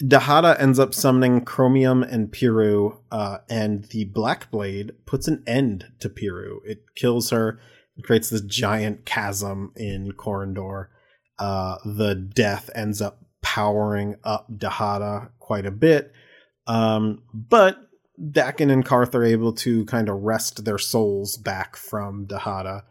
[0.02, 5.92] Dihada ends up summoning Chromium and Piru, uh, and the Black Blade puts an end
[6.00, 6.62] to Piru.
[6.65, 7.60] It kills her,
[7.98, 10.88] and creates this giant chasm in Corondor.
[11.38, 16.13] Uh, the death ends up powering up Dihada quite a bit,
[16.69, 17.77] um, but
[18.21, 22.84] Dakkon and Karth are able to kind of wrest their souls back from Dihada.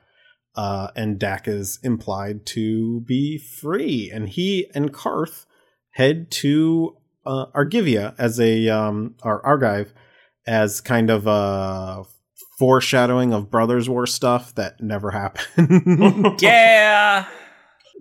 [0.56, 5.46] Uh, and Dak is implied to be free, and he and Karth
[5.92, 9.92] head to uh, Argivia as a um, or Argive
[10.48, 12.02] as kind of a
[12.58, 16.40] foreshadowing of Brothers War stuff that never happened.
[16.40, 17.26] Yeah.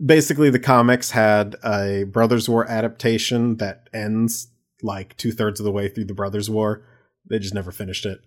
[0.03, 4.47] Basically, the comics had a Brothers War adaptation that ends
[4.87, 6.81] like two thirds of the way through the Brothers War.
[7.29, 8.19] They just never finished it.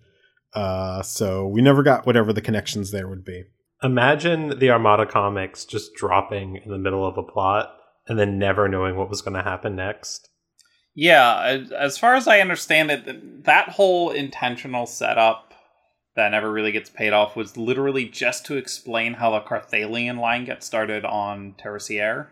[0.53, 3.43] Uh, so we never got whatever the connections there would be.
[3.83, 7.73] Imagine the Armada comics just dropping in the middle of a plot
[8.07, 10.29] and then never knowing what was going to happen next.
[10.93, 15.53] Yeah, as- as far as I understand it, that whole intentional setup
[16.15, 20.43] that never really gets paid off was literally just to explain how the Carthalion line
[20.45, 22.27] gets started on Terisiare.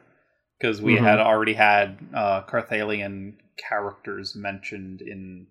[0.60, 1.04] Because we Mhm.
[1.04, 3.36] had already had uh, Carthalion
[3.68, 5.48] characters mentioned in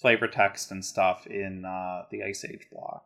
[0.00, 3.04] flavor text and stuff in uh, the Ice Age block.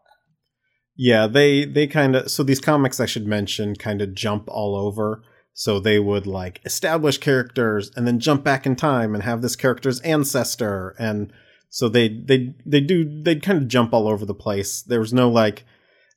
[0.96, 4.74] Yeah, they they kind of so these comics I should mention kind of jump all
[4.74, 5.22] over.
[5.52, 9.56] So they would like establish characters and then jump back in time and have this
[9.56, 11.32] character's ancestor and
[11.70, 14.82] so they they they do they kind of jump all over the place.
[14.82, 15.64] There was no like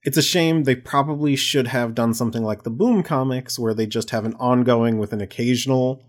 [0.03, 3.85] it's a shame they probably should have done something like the Boom comics where they
[3.85, 6.01] just have an ongoing with an occasional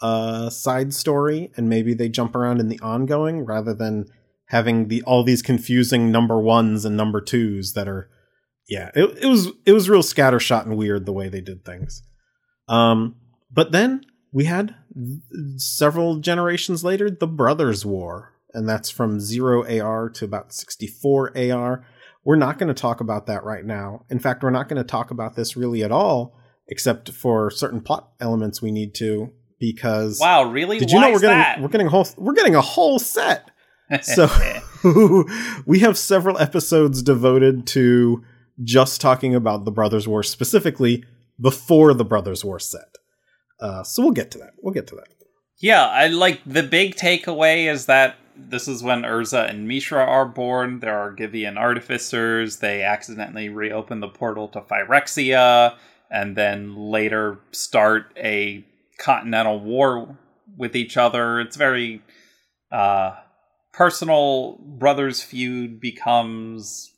[0.00, 4.06] uh side story and maybe they jump around in the ongoing rather than
[4.46, 8.10] having the all these confusing number ones and number twos that are
[8.68, 12.02] yeah it, it was it was real scattershot and weird the way they did things.
[12.68, 13.16] Um
[13.50, 14.74] but then we had
[15.56, 21.84] several generations later the brothers war and that's from 0 ar to about 64 ar
[22.24, 24.04] we're not going to talk about that right now.
[24.10, 26.36] In fact we're not going to talk about this really at all
[26.68, 30.78] except for certain plot elements we need to because Wow, really?
[30.80, 31.60] did you Why know we're getting that?
[31.60, 33.50] we're getting a whole we're getting a whole set
[34.02, 34.28] so
[35.66, 38.24] we have several episodes devoted to
[38.62, 41.04] just talking about the Brothers War specifically
[41.40, 42.96] before the Brothers War set.
[43.60, 44.50] Uh, so we'll get to that.
[44.62, 45.08] We'll get to that.
[45.58, 50.24] Yeah, I like the big takeaway is that this is when Urza and Mishra are
[50.26, 50.80] born.
[50.80, 52.56] There are Givian artificers.
[52.58, 55.74] They accidentally reopen the portal to Phyrexia
[56.10, 58.64] and then later start a
[59.00, 60.18] continental war
[60.56, 61.40] with each other.
[61.40, 62.02] It's very
[62.70, 63.16] uh,
[63.72, 64.58] personal.
[64.60, 66.92] Brothers feud becomes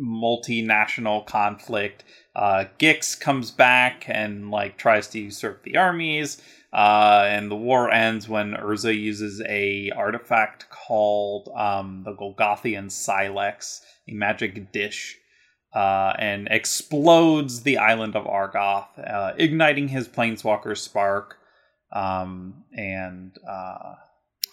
[0.00, 2.04] multinational conflict.
[2.34, 6.40] Uh, Gix comes back and like tries to usurp the armies.
[6.72, 13.80] Uh, and the war ends when Urza uses a artifact called um, the Golgothian Sylex,
[14.08, 15.18] a magic dish,
[15.74, 21.36] uh, and explodes the island of Argoth, uh, igniting his planeswalker spark.
[21.92, 23.94] Um, and uh,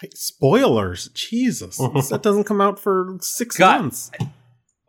[0.02, 1.78] Hey, spoilers, Jesus,
[2.10, 3.82] that doesn't come out for six God.
[3.82, 4.12] months.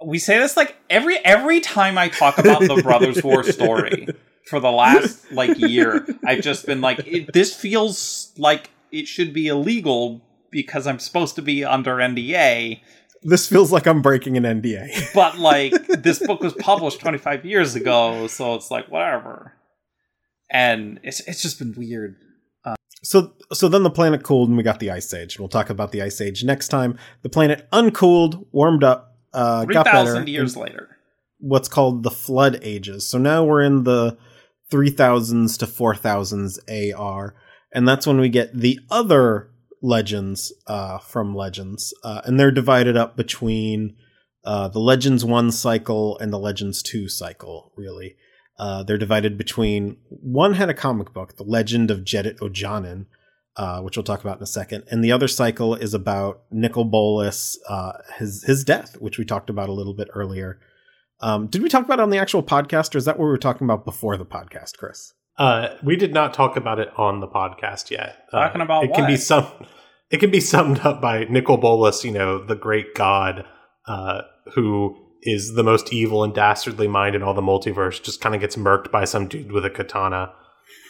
[0.05, 4.07] we say this like every every time I talk about the Brothers War story
[4.47, 6.07] for the last like year.
[6.25, 11.35] I've just been like, it, this feels like it should be illegal because I'm supposed
[11.37, 12.81] to be under NDA.
[13.23, 15.11] This feels like I'm breaking an NDA.
[15.15, 19.55] But like, this book was published 25 years ago, so it's like whatever.
[20.51, 22.17] And it's it's just been weird.
[23.11, 25.37] So, so then the planet cooled and we got the ice age.
[25.37, 26.97] We'll talk about the ice age next time.
[27.23, 29.97] The planet uncooled, warmed up, uh, got better.
[29.97, 30.97] thousand years later.
[31.41, 33.05] What's called the flood ages.
[33.05, 34.17] So now we're in the
[34.71, 37.35] 3000s to 4000s AR,
[37.75, 39.51] and that's when we get the other
[39.83, 43.97] legends uh, from Legends, uh, and they're divided up between
[44.45, 48.15] uh, the Legends 1 cycle and the Legends 2 cycle, really.
[48.61, 53.07] Uh, they're divided between one had a comic book, The Legend of Jedit Ojanin,
[53.57, 56.85] uh, which we'll talk about in a second, and the other cycle is about Nicol
[56.85, 60.61] Bolas, uh, his his death, which we talked about a little bit earlier.
[61.21, 63.31] Um, did we talk about it on the actual podcast, or is that what we
[63.31, 65.15] were talking about before the podcast, Chris?
[65.39, 68.27] Uh, we did not talk about it on the podcast yet.
[68.31, 69.47] Uh, Talking about it can be some.
[70.11, 73.47] It can be summed up by Nicol Bolas, you know, the great god
[73.87, 74.21] uh,
[74.55, 78.03] who is the most evil and dastardly mind in all the multiverse.
[78.03, 80.33] Just kind of gets murked by some dude with a katana.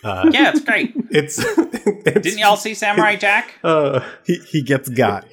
[0.04, 0.92] Uh, Yeah, it's great.
[1.10, 3.54] it's, it's Didn't y'all see Samurai Jack?
[3.62, 5.26] Uh, He he gets got.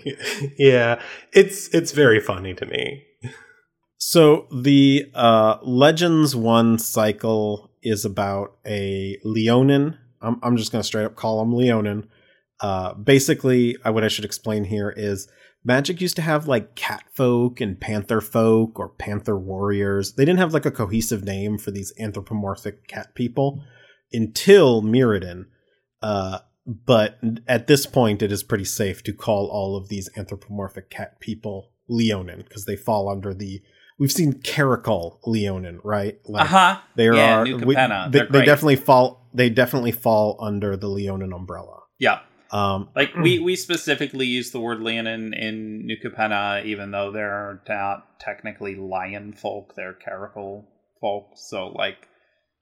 [0.57, 1.01] yeah,
[1.33, 3.03] it's it's very funny to me.
[3.97, 9.97] So the uh, Legends One cycle is about a Leonin.
[10.21, 12.09] I'm I'm just gonna straight up call him Leonin.
[12.59, 15.27] Uh, basically, I, what I should explain here is
[15.67, 20.13] Magic used to have like cat folk and panther folk or panther warriors.
[20.13, 23.61] They didn't have like a cohesive name for these anthropomorphic cat people
[24.13, 25.43] until Mirrodin.
[26.01, 30.89] Uh, but at this point, it is pretty safe to call all of these anthropomorphic
[30.89, 33.61] cat people Leonin because they fall under the.
[33.99, 36.15] We've seen Caracal Leonin, right?
[36.27, 36.79] Uh Like huh.
[36.95, 39.27] there Yeah, are New we- they, they definitely fall.
[39.33, 41.79] They definitely fall under the Leonin umbrella.
[41.99, 42.19] Yeah.
[42.51, 48.19] Um, Like we we specifically use the word Leonin in Capenna, even though they're not
[48.19, 50.67] technically lion folk, they're caracal
[51.01, 51.31] folk.
[51.35, 52.07] So like,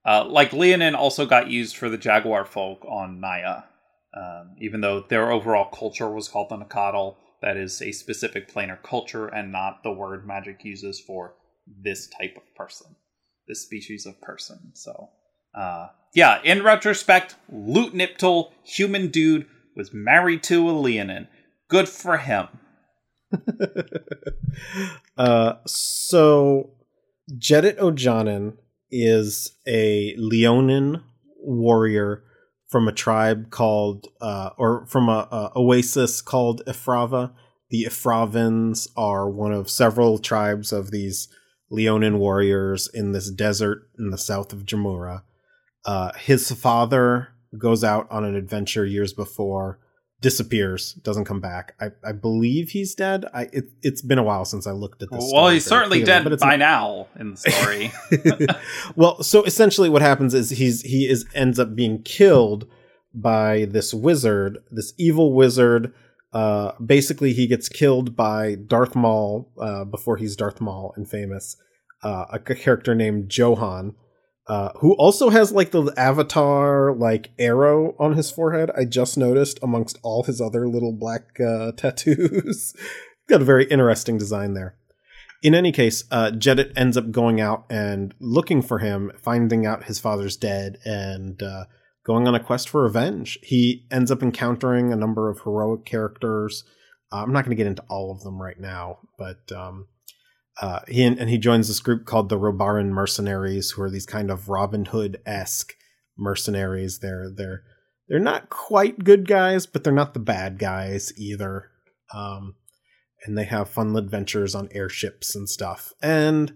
[0.06, 3.64] uh, like Leonin also got used for the jaguar folk on Naya,
[4.16, 7.16] um, even though their overall culture was called the Nakatl.
[7.42, 11.36] That is a specific planar culture and not the word magic uses for
[11.68, 12.96] this type of person,
[13.48, 14.72] this species of person.
[14.74, 15.10] So.
[15.54, 21.28] Uh, yeah, in retrospect, Loot Niptal, human dude, was married to a Leonin.
[21.68, 22.48] Good for him.
[25.18, 26.72] uh, so
[27.38, 28.58] Jedit Ojanin
[28.92, 31.04] is a Leonin
[31.38, 32.24] warrior
[32.68, 37.34] from a tribe called, uh, or from a, a oasis called Efrava.
[37.70, 41.28] The Efravans are one of several tribes of these
[41.70, 45.24] Leonin warriors in this desert in the south of Jamuraa.
[45.84, 49.80] Uh, his father goes out on an adventure years before,
[50.22, 51.76] disappears, doesn't come back.
[51.80, 53.26] I, I believe he's dead.
[53.34, 55.30] I it, it's been a while since I looked at this.
[55.34, 57.92] well, he's certainly dead but it's by now in the story.
[58.96, 62.68] well, so essentially, what happens is he's he is ends up being killed
[63.14, 65.94] by this wizard, this evil wizard.
[66.34, 71.56] Uh, basically, he gets killed by Darth Maul uh, before he's Darth Maul and famous.
[72.04, 73.96] Uh, a character named Johan,
[74.48, 78.70] uh, who also has like the Avatar like arrow on his forehead.
[78.78, 82.74] I just noticed amongst all his other little black uh, tattoos.
[83.28, 84.78] Got a very interesting design there.
[85.42, 89.86] In any case, uh, Jedit ends up going out and looking for him, finding out
[89.86, 91.66] his father's dead, and uh,
[92.06, 93.38] going on a quest for revenge.
[93.44, 96.64] He ends up encountering a number of heroic characters.
[97.12, 99.88] Uh, I'm not going to get into all of them right now, but um,
[100.62, 104.32] uh, he and, he joins this group called the Robaran Mercenaries, who are these kind
[104.32, 105.74] of Robin Hood esque
[106.18, 107.00] mercenaries.
[107.00, 107.64] They're they're
[108.08, 111.72] they're not quite good guys, but they're not the bad guys either.
[112.14, 112.56] Um,
[113.26, 115.92] and they have fun adventures on airships and stuff.
[116.02, 116.54] And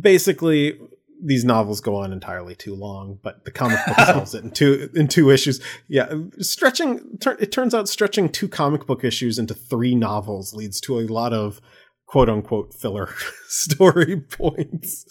[0.00, 0.78] basically,
[1.24, 4.90] these novels go on entirely too long, but the comic book solves it in two
[4.94, 5.60] in two issues.
[5.88, 7.18] Yeah, stretching.
[7.20, 11.06] Tur- it turns out stretching two comic book issues into three novels leads to a
[11.06, 11.60] lot of
[12.06, 13.08] quote unquote filler
[13.48, 15.04] story points.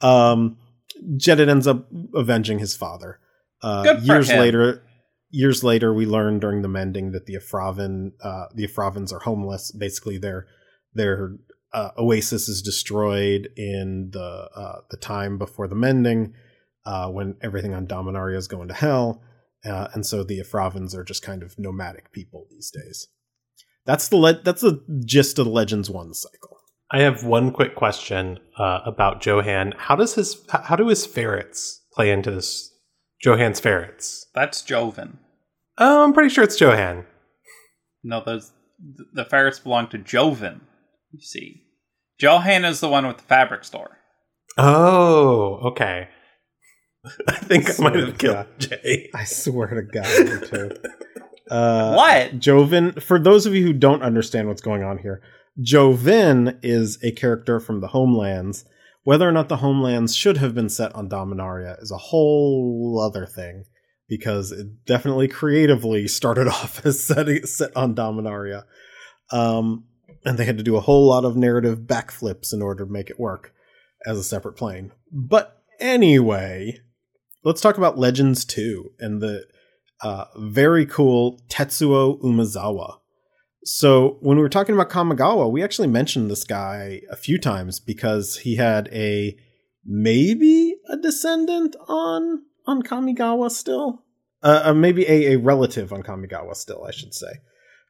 [0.00, 0.58] Um,
[1.16, 3.18] Jedit ends up avenging his father.
[3.62, 4.38] Uh, years him.
[4.40, 4.82] later,
[5.30, 9.72] years later, we learn during the mending that the Efravan, uh, the Efravans are homeless.
[9.72, 10.46] Basically, their
[10.94, 11.36] their
[11.72, 16.34] uh, oasis is destroyed in the uh, the time before the mending,
[16.84, 19.22] uh, when everything on Dominaria is going to hell.
[19.64, 23.08] uh, and so the Efravans are just kind of nomadic people these days.
[23.86, 26.58] That's the le- that's the gist of the Legends One cycle.
[26.90, 29.74] I have one quick question uh, about Johann.
[29.76, 32.72] How does his how do his ferrets play into this?
[33.22, 34.26] Johann's ferrets.
[34.34, 35.18] That's Joven.
[35.78, 37.06] Oh, I'm pretty sure it's Johann.
[38.04, 38.52] No, those
[39.12, 40.62] the ferrets belong to Joven.
[41.12, 41.62] You see,
[42.20, 43.98] Johann is the one with the fabric store.
[44.58, 46.08] Oh, okay.
[47.28, 48.58] I think I, Swear might have to killed God.
[48.58, 49.10] Jay.
[49.14, 50.70] I swear to God, you two.
[51.50, 52.38] Uh, What?
[52.38, 55.22] Joven, for those of you who don't understand what's going on here,
[55.60, 58.64] Joven is a character from the Homelands.
[59.04, 63.24] Whether or not the Homelands should have been set on Dominaria is a whole other
[63.24, 63.64] thing,
[64.08, 68.64] because it definitely creatively started off as setting, set on Dominaria.
[69.30, 69.84] Um,
[70.24, 73.10] and they had to do a whole lot of narrative backflips in order to make
[73.10, 73.52] it work
[74.04, 74.92] as a separate plane.
[75.12, 76.80] But anyway,
[77.44, 79.46] let's talk about Legends 2 and the
[80.02, 82.98] uh, very cool Tetsuo Umezawa.
[83.64, 87.80] So when we were talking about Kamigawa, we actually mentioned this guy a few times
[87.80, 89.36] because he had a
[89.84, 94.04] maybe a descendant on on Kamigawa still,
[94.42, 97.40] uh, uh, maybe a, a relative on Kamigawa still, I should say.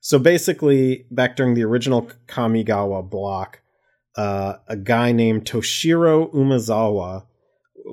[0.01, 3.61] So basically, back during the original Kamigawa block,
[4.17, 7.27] uh, a guy named Toshiro Umezawa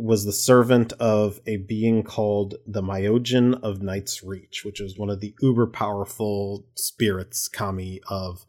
[0.03, 5.09] was the servant of a being called the Myojin of Night's Reach, which was one
[5.09, 8.45] of the uber powerful spirits kami of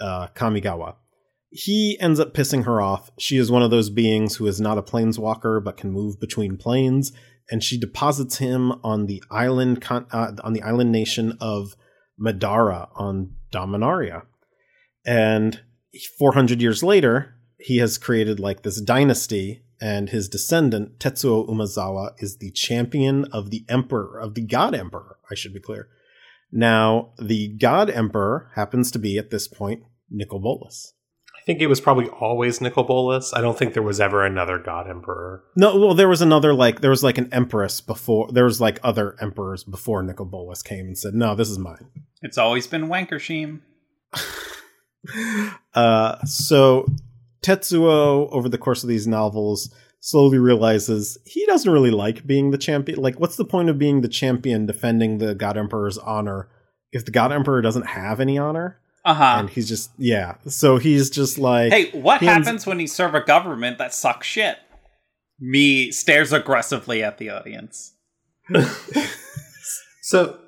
[0.00, 0.94] uh, Kamigawa.
[1.50, 3.10] He ends up pissing her off.
[3.18, 6.56] She is one of those beings who is not a planeswalker but can move between
[6.56, 7.12] planes,
[7.50, 11.76] and she deposits him on the island con- uh, on the island nation of
[12.18, 14.22] Madara on Dominaria.
[15.04, 15.60] And
[16.18, 22.36] 400 years later, he has created like this dynasty and his descendant Tetsuo Umezawa is
[22.38, 25.88] the champion of the emperor of the god emperor i should be clear
[26.52, 30.92] now the god emperor happens to be at this point nicol bolas
[31.40, 33.32] I think it was probably always Nicol Bolas.
[33.32, 35.42] I don't think there was ever another God Emperor.
[35.56, 38.78] no well there was another like there was like an empress before there was like
[38.82, 41.88] other emperors before nicol bolas came and said no this is mine
[42.20, 43.60] It's always been Wankershim.
[45.74, 46.86] uh, so
[47.42, 52.58] Tetsuo, over the course of these novels, slowly realizes he doesn't really like being the
[52.58, 53.00] champion.
[53.00, 56.48] Like, what's the point of being the champion defending the God Emperor's honor
[56.92, 58.78] if the God Emperor doesn't have any honor?
[59.04, 59.36] Uh huh.
[59.38, 60.36] And he's just, yeah.
[60.46, 63.94] So he's just like, Hey, what he ends- happens when you serve a government that
[63.94, 64.58] sucks shit?
[65.38, 67.94] Me stares aggressively at the audience.
[70.10, 70.40] So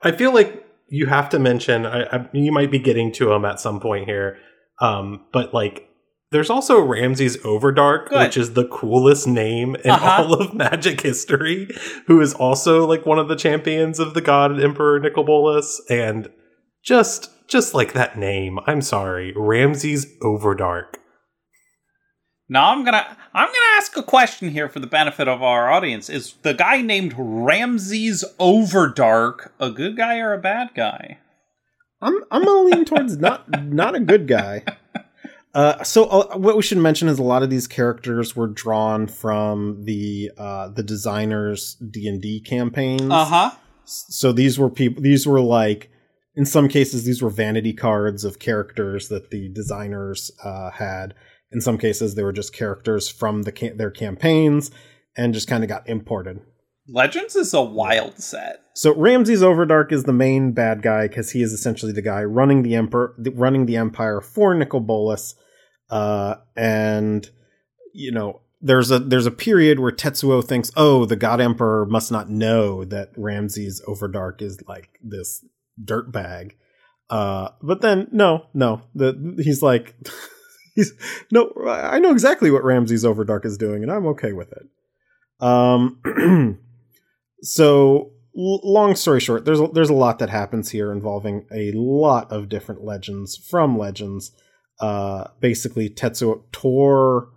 [0.00, 1.84] I feel like you have to mention.
[1.84, 4.38] I, I, you might be getting to him at some point here,
[4.80, 5.86] um, but like.
[6.32, 8.18] There's also Ramses Overdark, Good.
[8.18, 10.22] which is the coolest name in Uh-huh.
[10.24, 11.68] all of Magic history,
[12.06, 16.28] who is also like one of the champions of the God Emperor Nicol Bolas, and
[16.82, 18.58] just just like that name.
[18.66, 20.94] I'm sorry, Ramses Overdark.
[22.48, 26.08] Now I'm gonna I'm gonna ask a question here for the benefit of our audience.
[26.10, 31.18] Is the guy named Ramses Overdark a good guy or a bad guy?
[32.00, 34.64] I'm I'm gonna lean towards not not a good guy.
[35.54, 39.06] Uh, so uh, what we should mention is a lot of these characters were drawn
[39.06, 43.10] from the uh, the designers D and D campaigns.
[43.10, 43.50] Uh huh.
[43.84, 45.02] So these were people.
[45.02, 45.90] These were like,
[46.34, 51.14] in some cases, these were vanity cards of characters that the designers uh, had.
[51.50, 54.70] In some cases, they were just characters from the ca- their campaigns
[55.16, 56.40] and just kind of got imported.
[56.88, 58.60] Legends is a wild set.
[58.74, 62.62] So Ramses Overdark is the main bad guy because he is essentially the guy running
[62.62, 65.34] the emperor, running the empire for Nicol Bolas,
[65.92, 67.30] uh, and
[67.92, 72.10] you know there's a there's a period where Tetsuo thinks, oh, the God Emperor must
[72.10, 75.44] not know that Ramses Overdark is like this
[75.84, 76.52] dirtbag,
[77.10, 79.94] uh, but then no, no, the he's like.
[80.74, 80.94] He's
[81.30, 84.66] no, I know exactly what Ramses Overdark is doing, and I'm okay with it.
[85.38, 86.58] Um,
[87.42, 92.32] so long story short, there's a, there's a lot that happens here involving a lot
[92.32, 94.32] of different legends from legends.
[94.82, 97.28] Uh, basically, Tetsuo Tor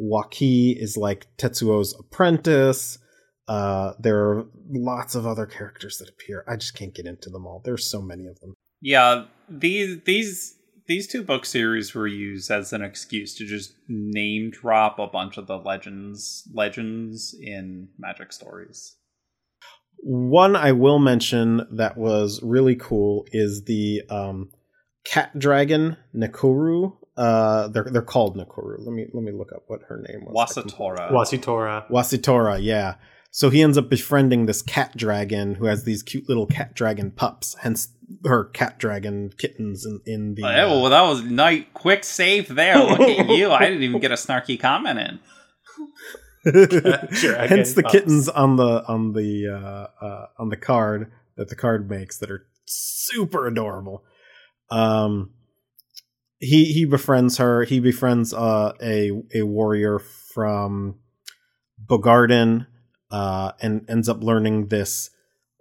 [0.00, 2.98] Wauki is like Tetsuo's apprentice.
[3.46, 6.42] Uh, there are lots of other characters that appear.
[6.48, 7.62] I just can't get into them all.
[7.64, 8.54] There's so many of them.
[8.80, 14.50] Yeah, these these these two book series were used as an excuse to just name
[14.50, 18.96] drop a bunch of the legends legends in magic stories.
[19.98, 24.50] One I will mention that was really cool is the um,
[25.10, 26.96] cat dragon Nekoru.
[27.16, 28.76] Uh, they're they're called Nekoru.
[28.78, 30.54] Let me let me look up what her name was.
[30.54, 31.10] Wasatora.
[31.10, 31.88] Wasitora.
[31.90, 32.96] Wasitora, yeah.
[33.30, 37.10] So he ends up befriending this cat dragon who has these cute little cat dragon
[37.10, 37.88] pups, hence
[38.24, 40.44] her cat dragon kittens in, in the.
[40.44, 42.78] Oh, yeah, well, that was night quick save there.
[42.78, 43.50] Look at you.
[43.50, 45.18] I didn't even get a snarky comment in.
[46.46, 47.06] uh,
[47.46, 47.92] hence the pups.
[47.92, 52.30] kittens on the on the uh, uh, on the card that the card makes that
[52.30, 54.04] are super adorable.
[54.70, 55.30] Um,
[56.38, 57.64] he he befriends her.
[57.64, 60.96] He befriends uh, a a warrior from
[61.84, 62.66] Bogardan
[63.10, 65.10] uh, and ends up learning this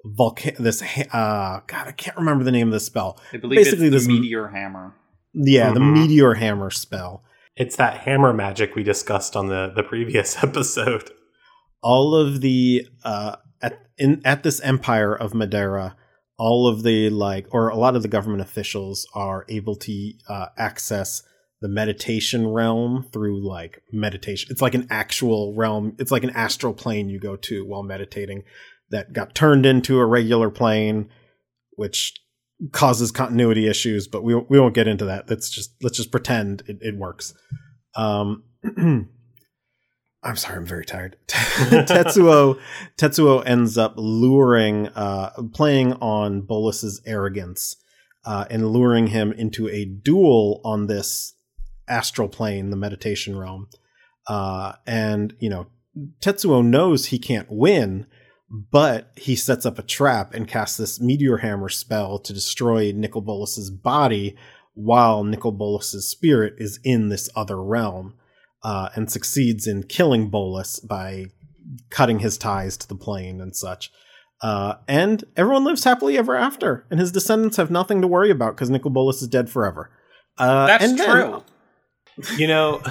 [0.04, 0.58] volcano.
[0.60, 3.20] This uh, God, I can't remember the name of the spell.
[3.34, 4.94] I believe Basically, it's the this meteor hammer.
[5.34, 5.74] Yeah, mm-hmm.
[5.74, 7.24] the meteor hammer spell.
[7.56, 11.10] It's that hammer magic we discussed on the the previous episode.
[11.82, 15.96] All of the uh, at in at this empire of Madara,
[16.38, 20.48] all of the like, or a lot of the government officials are able to uh,
[20.58, 21.24] access
[21.62, 24.50] the meditation realm through like meditation.
[24.52, 25.96] It's like an actual realm.
[25.98, 28.44] It's like an astral plane you go to while meditating
[28.92, 31.10] that got turned into a regular plane,
[31.72, 32.14] which
[32.72, 34.08] causes continuity issues.
[34.08, 35.30] But we we won't get into that.
[35.30, 37.34] Let's just let's just pretend it, it works.
[37.96, 38.44] Um,
[40.26, 41.18] I'm sorry, I'm very tired.
[41.28, 42.60] Tetsuo
[42.98, 47.78] Tetsuo ends up luring, uh, playing on Bolas's arrogance,
[48.26, 51.36] uh, and luring him into a duel on this
[51.88, 53.68] astral plane, the meditation realm.
[54.28, 55.68] Uh, and, you know,
[56.20, 58.08] Tetsuo knows he can't win,
[58.50, 63.22] but he sets up a trap and casts this meteor hammer spell to destroy Nicol
[63.22, 64.36] Bolas's body
[64.74, 68.16] while Nicol Bolas's spirit is in this other realm,
[68.66, 71.28] uh, and succeeds in killing Bolas by
[71.92, 73.92] cutting his ties to the plane and such.
[74.42, 78.56] Uh, and everyone lives happily ever after, and his descendants have nothing to worry about
[78.56, 79.92] because Nicol Bolas is dead forever.
[80.38, 81.44] Uh, That's true.
[82.18, 82.82] Then, you know,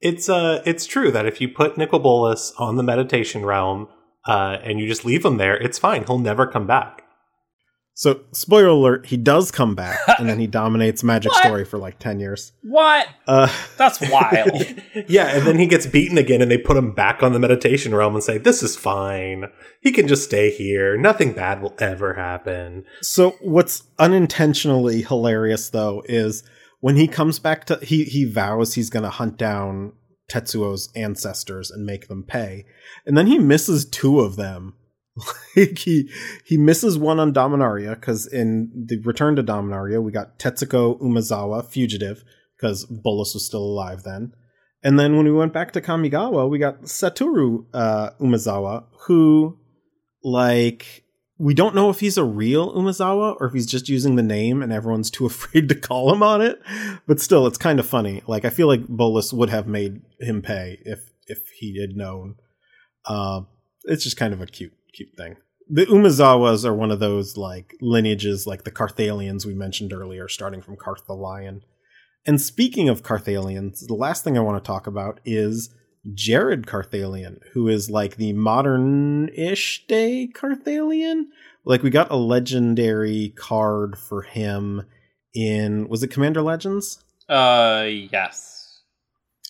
[0.00, 3.88] it's uh, it's true that if you put Nicol Bolas on the meditation realm
[4.26, 6.04] uh, and you just leave him there, it's fine.
[6.04, 7.04] He'll never come back.
[7.98, 11.98] So, spoiler alert, he does come back, and then he dominates Magic Story for like
[11.98, 12.52] 10 years.
[12.62, 13.08] What?
[13.26, 14.52] Uh, That's wild.
[15.08, 17.92] yeah, and then he gets beaten again, and they put him back on the meditation
[17.92, 19.46] realm and say, This is fine.
[19.80, 20.96] He can just stay here.
[20.96, 22.84] Nothing bad will ever happen.
[23.02, 26.44] So, what's unintentionally hilarious, though, is
[26.78, 29.92] when he comes back to he he vows he's going to hunt down
[30.30, 32.64] Tetsuo's ancestors and make them pay.
[33.06, 34.74] And then he misses two of them.
[35.56, 36.10] like he
[36.44, 41.64] he misses one on Dominaria cuz in the return to Dominaria we got Tetsuko Umezawa
[41.64, 42.24] fugitive
[42.56, 44.32] because Bolas was still alive then.
[44.82, 49.58] And then when we went back to Kamigawa, we got Satoru uh, Umezawa who
[50.22, 51.04] like
[51.38, 54.62] we don't know if he's a real Umezawa or if he's just using the name
[54.62, 56.60] and everyone's too afraid to call him on it.
[57.06, 58.22] But still, it's kind of funny.
[58.26, 62.36] Like I feel like Bolas would have made him pay if if he had known.
[63.04, 63.42] Uh,
[63.84, 65.36] it's just kind of a cute cute thing.
[65.70, 70.62] The Umezawas are one of those like lineages, like the Carthalions we mentioned earlier, starting
[70.62, 71.62] from Carth the Lion.
[72.26, 75.70] And speaking of Carthalions, the last thing I want to talk about is
[76.14, 81.26] Jared Carthalion, who is like the modern ish day Carthalion.
[81.64, 84.86] Like we got a legendary card for him
[85.34, 87.02] in was it Commander Legends?
[87.28, 88.80] Uh yes.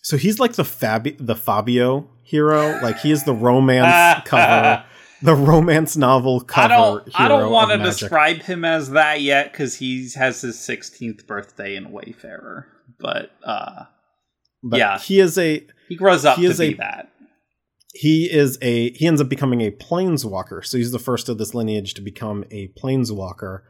[0.03, 2.81] So he's like the Fabi the Fabio hero.
[2.83, 4.85] Like he is the romance cover
[5.23, 6.73] the romance novel cover.
[6.73, 7.09] I don't.
[7.15, 11.77] I don't want to describe him as that yet because he has his 16th birthday
[11.77, 12.67] in Wayfarer.
[12.99, 13.85] But uh,
[14.63, 17.13] but yeah, he is a he grows up he to be a, that.
[17.95, 20.65] He is a he ends up becoming a planeswalker.
[20.65, 23.63] So he's the first of this lineage to become a planeswalker.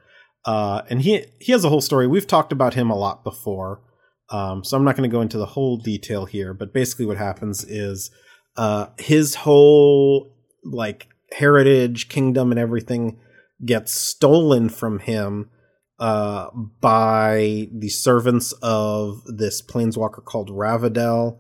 [0.45, 2.07] Uh, and he he has a whole story.
[2.07, 3.83] We've talked about him a lot before.
[4.31, 7.17] Um, so I'm not going to go into the whole detail here, but basically what
[7.17, 8.11] happens is
[8.59, 13.19] uh, his whole like heritage, kingdom, and everything
[13.65, 15.51] gets stolen from him
[15.99, 16.49] uh,
[16.81, 21.39] by the servants of this planeswalker called Ravidel.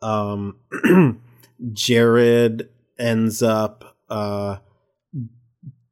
[0.00, 0.60] Um,
[1.72, 2.68] Jared
[2.98, 4.58] ends up uh,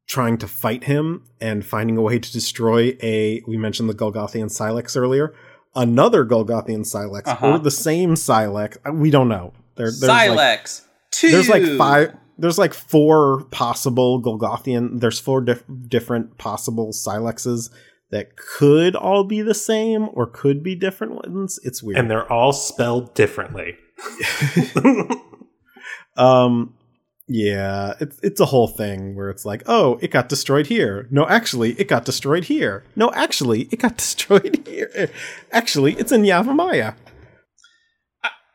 [0.08, 3.42] trying to fight him and finding a way to destroy a.
[3.46, 5.34] We mentioned the Golgothian Sylex earlier.
[5.74, 7.46] Another Golgothian Sylex uh-huh.
[7.46, 8.78] or the same Sylex.
[8.86, 9.52] Uh, we don't know.
[9.76, 11.30] There, there's Sylex like, two.
[11.30, 12.16] There's like five.
[12.38, 15.00] There's like four possible Golgothian.
[15.00, 17.70] There's four dif- different possible Sylexes
[18.10, 21.58] that could all be the same or could be different ones.
[21.62, 21.98] It's weird.
[21.98, 23.76] And they're all spelled differently.
[26.16, 26.74] um
[27.28, 31.26] yeah, it's it's a whole thing where it's like, "Oh, it got destroyed here." No,
[31.26, 32.84] actually, it got destroyed here.
[32.94, 35.10] No, actually, it got destroyed here.
[35.50, 36.94] Actually, it's in Yavimaya.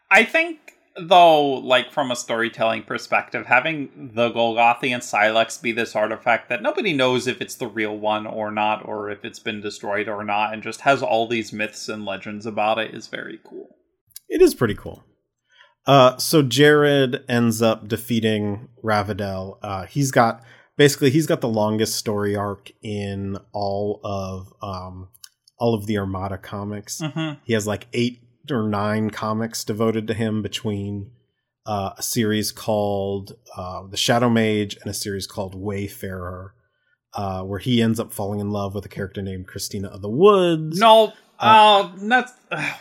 [0.10, 0.60] I think
[1.00, 6.94] though, like from a storytelling perspective, having the Golgothian Sylex be this artifact that nobody
[6.94, 10.54] knows if it's the real one or not, or if it's been destroyed or not,
[10.54, 13.78] and just has all these myths and legends about it is very cool.
[14.30, 15.04] It is pretty cool.
[15.86, 19.58] Uh, so Jared ends up defeating Ravidel.
[19.62, 20.44] Uh, he's got
[20.78, 25.10] basically he's got the longest story arc in all of um,
[25.58, 27.02] all of the Armada comics.
[27.02, 27.40] Mm-hmm.
[27.44, 28.22] He has like eight
[28.52, 31.12] or nine comics devoted to him between
[31.66, 36.54] uh, a series called uh, The Shadow Mage and a series called Wayfarer,
[37.14, 40.10] uh, where he ends up falling in love with a character named Christina of the
[40.10, 40.80] Woods.
[40.80, 42.32] No, Uh, oh, that's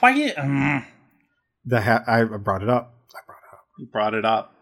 [0.00, 0.84] why you, mm,
[1.64, 2.94] The ha- I brought it up.
[3.14, 3.64] I brought it up.
[3.78, 4.54] you brought it up.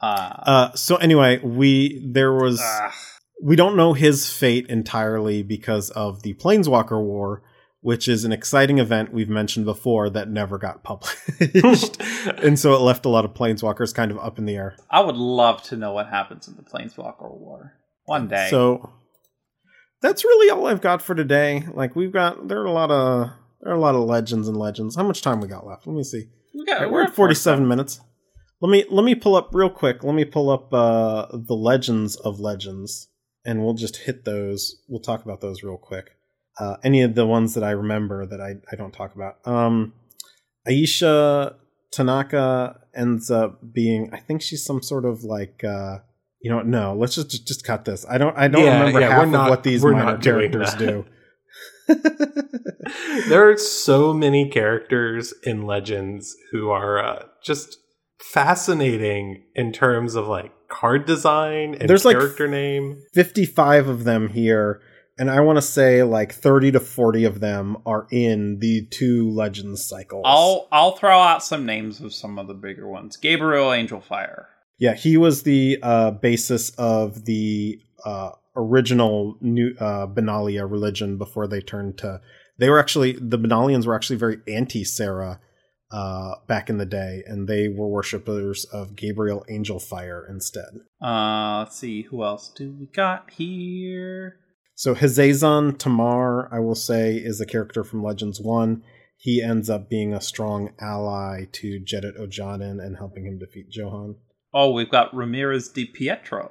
[0.00, 2.60] Uh, Uh, so anyway, we there was
[3.42, 7.42] we don't know his fate entirely because of the Planeswalker War,
[7.82, 12.00] which is an exciting event we've mentioned before that never got published,
[12.42, 14.76] and so it left a lot of Planeswalkers kind of up in the air.
[14.90, 17.74] I would love to know what happens in the Planeswalker War
[18.04, 18.48] one day.
[18.50, 18.90] So
[20.02, 21.64] that's really all I've got for today.
[21.72, 24.56] Like we've got there are a lot of there are a lot of legends and
[24.56, 24.96] legends.
[24.96, 25.86] How much time we got left?
[25.86, 26.28] Let me see.
[26.54, 28.00] we got, we're at 47 minutes.
[28.60, 30.04] Let me let me pull up real quick.
[30.04, 33.08] Let me pull up uh, the legends of legends,
[33.44, 34.82] and we'll just hit those.
[34.88, 36.10] We'll talk about those real quick.
[36.60, 39.36] Uh, any of the ones that I remember that I, I don't talk about.
[39.46, 39.94] Um,
[40.68, 41.56] Ayesha
[41.92, 44.10] Tanaka ends up being.
[44.12, 45.64] I think she's some sort of like.
[45.64, 45.98] Uh,
[46.42, 46.94] you know, no.
[46.94, 48.04] Let's just just cut this.
[48.08, 48.36] I don't.
[48.36, 51.04] I don't Yeah, remember yeah, half of not- what these minor characters do.
[53.28, 57.78] there are so many characters in Legends who are uh, just
[58.20, 63.02] fascinating in terms of like card design and There's, like, character name.
[63.14, 64.80] 55 of them here
[65.20, 69.30] and i want to say like 30 to 40 of them are in the two
[69.30, 73.16] legends cycles I'll I'll throw out some names of some of the bigger ones.
[73.16, 74.46] Gabriel Angelfire.
[74.78, 81.46] yeah he was the uh, basis of the uh, original new uh, benalia religion before
[81.46, 82.20] they turned to
[82.58, 85.38] they were actually the benalians were actually very anti-Serra
[85.92, 90.70] uh, back in the day and they were worshippers of gabriel angel fire instead
[91.02, 94.39] Uh, let's see who else do we got here.
[94.80, 98.82] So Hazazon Tamar, I will say, is a character from Legends 1.
[99.18, 104.14] He ends up being a strong ally to Jedit Ojanin and helping him defeat Johan.
[104.54, 106.48] Oh, we've got Ramirez DePietro.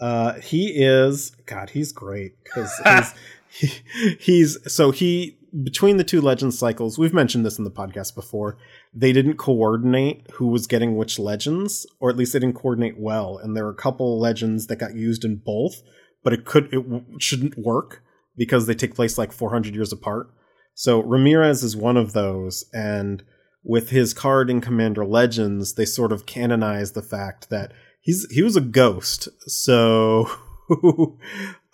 [0.00, 1.70] Uh, he is God.
[1.70, 3.14] He's great because he's,
[3.48, 6.98] he, he's so he between the two legend cycles.
[6.98, 8.58] We've mentioned this in the podcast before.
[8.92, 13.38] They didn't coordinate who was getting which legends, or at least they didn't coordinate well.
[13.38, 15.80] And there were a couple legends that got used in both,
[16.22, 16.84] but it could it
[17.18, 18.02] shouldn't work
[18.36, 20.30] because they take place like 400 years apart.
[20.74, 23.22] So Ramirez is one of those, and
[23.64, 28.42] with his card in Commander Legends, they sort of canonize the fact that he's he
[28.42, 29.28] was a ghost.
[29.48, 30.30] So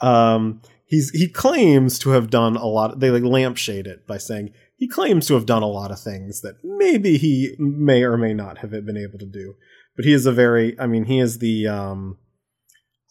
[0.00, 4.52] um he's he claims to have done a lot they like lampshade it by saying
[4.76, 8.34] he claims to have done a lot of things that maybe he may or may
[8.34, 9.54] not have been able to do.
[9.96, 12.18] But he is a very I mean he is the um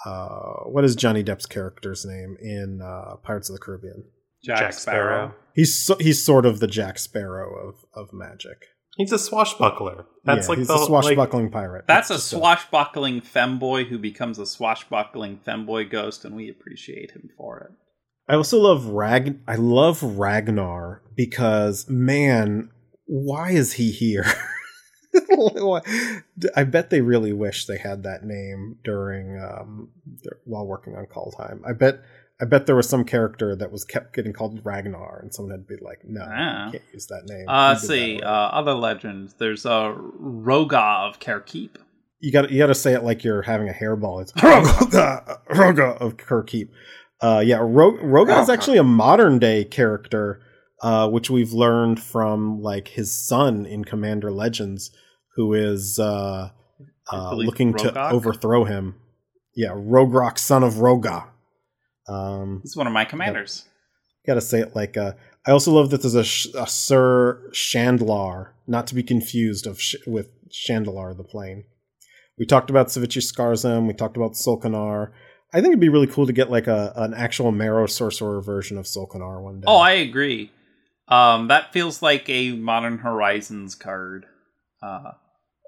[0.05, 4.05] uh what is Johnny Depp's character's name in uh Pirates of the Caribbean?
[4.43, 5.33] Jack, Sparrow.
[5.55, 8.65] He's so, he's sort of the Jack Sparrow of of magic.
[8.97, 10.05] He's a swashbuckler.
[10.23, 11.85] That's Yeah, like he's the a like, swashbuckling pirate.
[11.87, 17.29] That's a just swashbuckling femboy who becomes a swashbuckling femboy ghost, and we appreciate him
[17.35, 17.71] for it.
[18.31, 19.39] I also love Rag.
[19.47, 22.69] I love Ragnar because man,
[23.05, 24.25] why is he here?
[26.55, 29.89] I bet they really wish they had that name during um
[30.45, 31.61] while working on Kaldheim.
[31.67, 32.01] I bet
[32.41, 35.67] I bet there was some character that was kept getting called Ragnar, and someone had
[35.67, 36.65] to be like, "No, Ah.
[36.67, 38.21] you can't use that name." Uh, You let's did see.
[38.21, 39.35] Uh, other legends.
[39.37, 41.77] There's a Rohgahh of Kher Keep.
[42.19, 44.21] you got you got to say it like you're having a hairball.
[44.21, 46.71] It's Rohgahh, Rohgahh of Kher Keep.
[47.21, 50.41] Uh, yeah, Ro- Rohgahh is actually a modern day character,
[50.83, 54.91] uh, which we've learned from like his son in Commander Legends,
[55.35, 56.49] who is uh,
[57.11, 58.95] uh, believe looking to overthrow him.
[59.55, 61.27] Yeah, Rograkh, son of Rohgahh.
[62.07, 63.65] Um, He's one of my commanders.
[64.27, 65.13] gotta say it like uh,
[65.47, 69.95] I also love that there's a, a Sir Shandlar, not to be confused of sh-
[70.05, 71.63] with Shandalar the plane.
[72.37, 73.87] We talked about Sivitri Scarzam.
[73.87, 75.11] We talked about Solkanar.
[75.53, 78.77] I think it'd be really cool to get like a an actual Maro Sorcerer version
[78.77, 79.65] of Solkanar one day.
[79.67, 80.51] Oh, I agree.
[81.07, 84.25] Um, that feels like a Modern Horizons card.
[84.81, 85.11] Uh,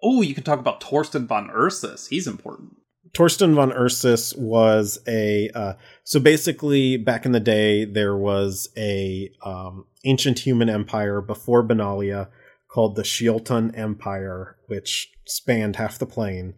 [0.01, 2.07] oh, you can talk about Torsten von Ursus.
[2.07, 2.73] He's important.
[3.15, 5.73] Torsten von Ursus was a uh,
[6.03, 12.27] so basically back in the day there was a um, ancient human empire before Benalia
[12.69, 16.55] called the Sheoltun Empire, which spanned half the plane.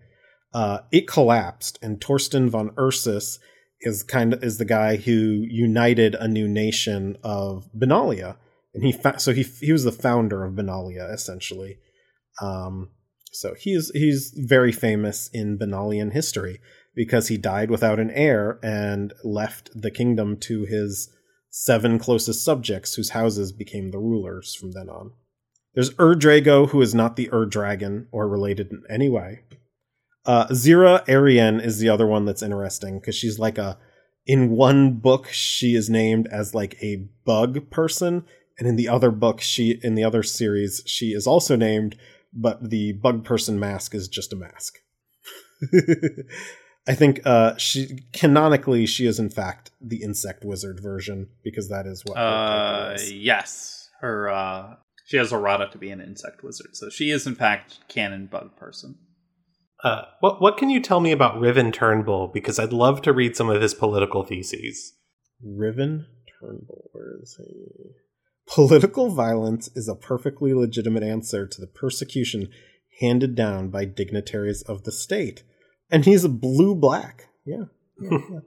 [0.52, 3.38] Uh, it collapsed, and Torsten von Ursus
[3.82, 8.38] is kind of is the guy who united a new nation of Benalia,
[8.78, 11.80] and he fa- so he he was the founder of Benalia essentially.
[12.42, 12.92] Um,
[13.32, 16.60] so he's he's very famous in Benalian history
[16.96, 21.10] because he died without an heir and left the kingdom to his
[21.50, 25.12] seven closest subjects, whose houses became the rulers from then on.
[25.74, 29.42] There's Ur-Drago, who is not the Ur-Dragon or related in any way.
[30.26, 33.80] Uh, Xira Arien is the other one that's interesting because she's like a.
[34.26, 38.26] In one book, she is named as like a bug person,
[38.58, 41.96] and in the other book, she in the other series, she is also named,
[42.34, 44.76] but the bug person mask is just a mask.
[46.88, 51.86] I think uh, she canonically she is in fact the insect wizard version because that
[51.86, 52.18] is what.
[52.18, 53.12] her Uh, is.
[53.12, 57.36] yes, her uh, she has errata to be an insect wizard, so she is in
[57.36, 58.96] fact canon bug person.
[59.84, 62.30] Uh, what what can you tell me about Riven Turnbull?
[62.34, 64.94] Because I'd love to read some of his political theses.
[65.44, 66.08] Riven
[66.40, 67.92] Turnbull, where is he?
[68.48, 72.50] Political violence is a perfectly legitimate answer to the persecution
[73.00, 75.44] handed down by dignitaries of the state.
[75.92, 77.30] And he's a blue black.
[77.46, 77.66] Yeah.
[78.00, 78.40] yeah, yeah.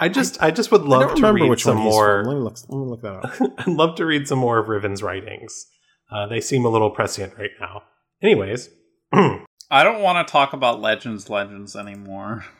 [0.00, 2.22] I just I, just would love to read which some more.
[2.24, 3.52] Let me look, let me look that up.
[3.58, 5.66] I'd love to read some more of Riven's writings.
[6.10, 7.82] Uh, they seem a little prescient right now.
[8.22, 8.70] Anyways,
[9.12, 12.44] I don't want to talk about Legends Legends anymore.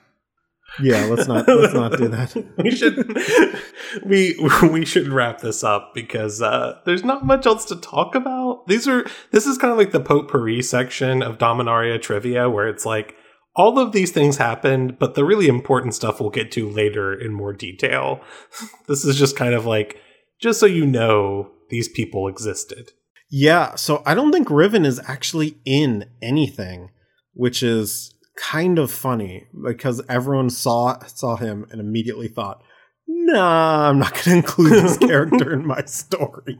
[0.80, 2.34] Yeah, let's not let's not do that.
[2.58, 4.36] we should we
[4.70, 8.66] we should wrap this up because uh, there's not much else to talk about.
[8.66, 12.86] These are this is kind of like the potpourri section of Dominaria trivia, where it's
[12.86, 13.14] like
[13.56, 17.32] all of these things happened, but the really important stuff we'll get to later in
[17.32, 18.20] more detail.
[18.86, 20.00] this is just kind of like
[20.40, 22.92] just so you know these people existed.
[23.30, 26.90] Yeah, so I don't think Riven is actually in anything,
[27.34, 32.62] which is kind of funny because everyone saw saw him and immediately thought,
[33.06, 36.58] "Nah, I'm not going to include this character in my story."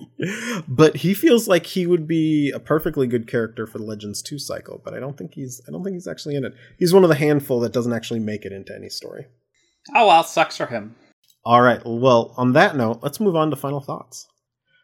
[0.66, 4.38] But he feels like he would be a perfectly good character for the Legends 2
[4.38, 6.54] cycle, but I don't think he's I don't think he's actually in it.
[6.78, 9.26] He's one of the handful that doesn't actually make it into any story.
[9.94, 10.96] Oh well, sucks for him.
[11.44, 11.80] All right.
[11.84, 14.26] Well, on that note, let's move on to final thoughts.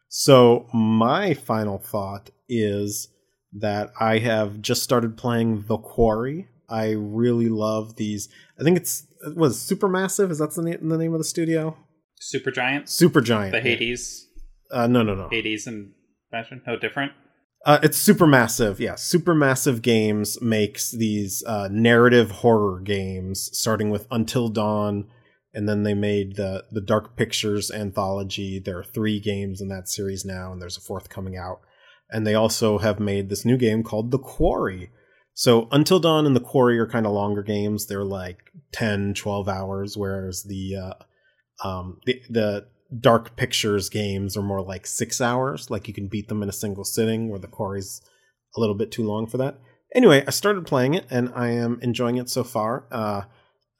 [0.08, 3.08] So, my final thought is
[3.52, 6.48] that I have just started playing The Quarry.
[6.74, 8.28] I really love these.
[8.58, 9.06] I think it's
[9.36, 10.30] was Supermassive.
[10.30, 11.76] Is that the name, the name of the studio?
[12.20, 13.52] Super Giant, Super Giant.
[13.52, 14.26] the Hades,
[14.70, 15.28] Uh, no, no, no.
[15.30, 15.92] Hades and
[16.32, 16.62] Bastion.
[16.66, 17.12] No different.
[17.66, 18.78] Uh, it's Supermassive.
[18.78, 25.06] Yeah, Supermassive Games makes these uh, narrative horror games, starting with Until Dawn,
[25.54, 28.58] and then they made the the Dark Pictures anthology.
[28.58, 31.60] There are three games in that series now, and there's a fourth coming out.
[32.10, 34.90] And they also have made this new game called The Quarry.
[35.34, 37.86] So Until Dawn and The Quarry are kind of longer games.
[37.86, 38.38] They're like
[38.72, 42.66] 10, 12 hours, whereas the uh, um, the the
[43.00, 45.70] Dark Pictures games are more like six hours.
[45.70, 48.00] Like you can beat them in a single sitting, where the quarry's
[48.56, 49.58] a little bit too long for that.
[49.94, 52.86] Anyway, I started playing it and I am enjoying it so far.
[52.92, 53.22] Uh,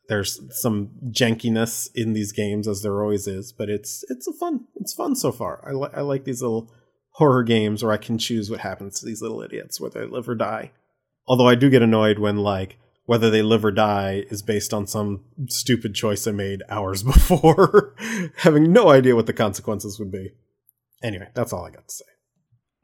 [0.09, 4.66] there's some jankiness in these games, as there always is, but it's it's a fun
[4.76, 5.64] it's fun so far.
[5.66, 6.72] I li- I like these little
[7.12, 10.28] horror games where I can choose what happens to these little idiots, whether they live
[10.28, 10.72] or die.
[11.27, 14.87] Although I do get annoyed when like whether they live or die is based on
[14.87, 17.95] some stupid choice I made hours before,
[18.39, 20.31] having no idea what the consequences would be.
[21.03, 22.05] Anyway, that's all I got to say.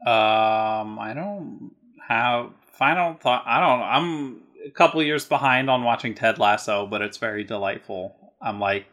[0.05, 1.71] Um, I don't
[2.07, 3.43] have final thought.
[3.45, 3.81] I don't.
[3.81, 8.15] I'm a couple years behind on watching Ted Lasso, but it's very delightful.
[8.41, 8.85] I'm like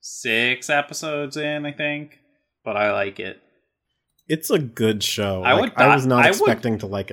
[0.00, 2.18] six episodes in, I think,
[2.64, 3.38] but I like it.
[4.28, 5.42] It's a good show.
[5.42, 7.10] I Like, would I was not I would- expecting to like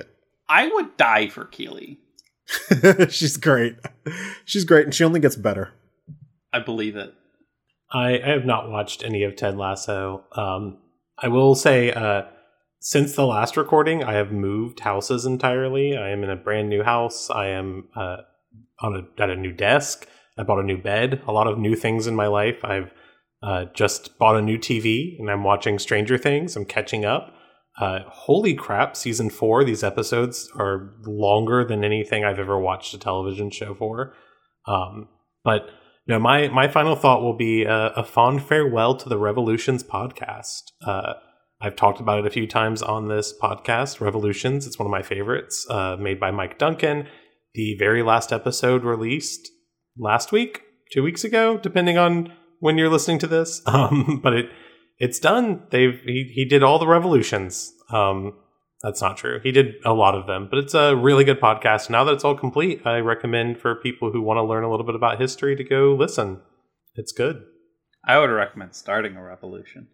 [0.48, 1.98] I would die for Keeley.
[3.08, 3.76] She's great.
[4.44, 5.72] She's great, and she only gets better.
[6.52, 7.14] I believe it.
[7.92, 10.24] I, I have not watched any of Ted Lasso.
[10.32, 10.78] Um,
[11.18, 12.22] I will say, uh,
[12.80, 15.96] since the last recording, I have moved houses entirely.
[15.96, 17.30] I am in a brand new house.
[17.30, 18.18] I am uh,
[18.80, 20.06] on a at a new desk.
[20.36, 21.22] I bought a new bed.
[21.26, 22.64] A lot of new things in my life.
[22.64, 22.92] I've
[23.42, 26.56] uh, just bought a new TV, and I'm watching Stranger Things.
[26.56, 27.34] I'm catching up.
[27.80, 28.96] Uh, holy crap!
[28.96, 29.64] Season four.
[29.64, 34.14] These episodes are longer than anything I've ever watched a television show for.
[34.66, 35.08] Um,
[35.42, 35.68] but
[36.06, 40.62] no, my my final thought will be a, a fond farewell to the Revolutions podcast.
[40.86, 41.14] Uh,
[41.60, 44.00] I've talked about it a few times on this podcast.
[44.00, 47.08] Revolutions, it's one of my favorites, uh, made by Mike Duncan.
[47.54, 49.50] The very last episode released
[49.96, 50.62] last week,
[50.92, 53.62] two weeks ago, depending on when you're listening to this.
[53.66, 54.50] Um, but it
[54.98, 55.62] it's done.
[55.70, 57.72] They've he, he did all the revolutions.
[57.90, 58.34] Um,
[58.82, 59.40] That's not true.
[59.42, 61.90] He did a lot of them, but it's a really good podcast.
[61.90, 64.86] Now that it's all complete, I recommend for people who want to learn a little
[64.86, 66.40] bit about history to go listen.
[66.94, 67.42] It's good.
[68.06, 69.88] I would recommend starting a revolution.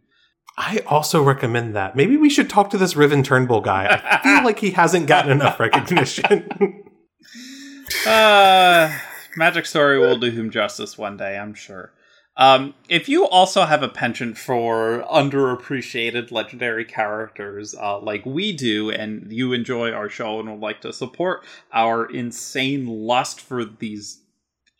[0.58, 1.94] I also recommend that.
[1.96, 4.02] Maybe we should talk to this Riven Turnbull guy.
[4.04, 6.48] I feel like he hasn't gotten enough recognition.
[8.06, 8.98] uh,
[9.36, 11.92] Magic Story will do him justice one day, I'm sure.
[12.40, 18.90] Um, if you also have a penchant for underappreciated legendary characters uh, like we do,
[18.90, 24.22] and you enjoy our show and would like to support our insane lust for these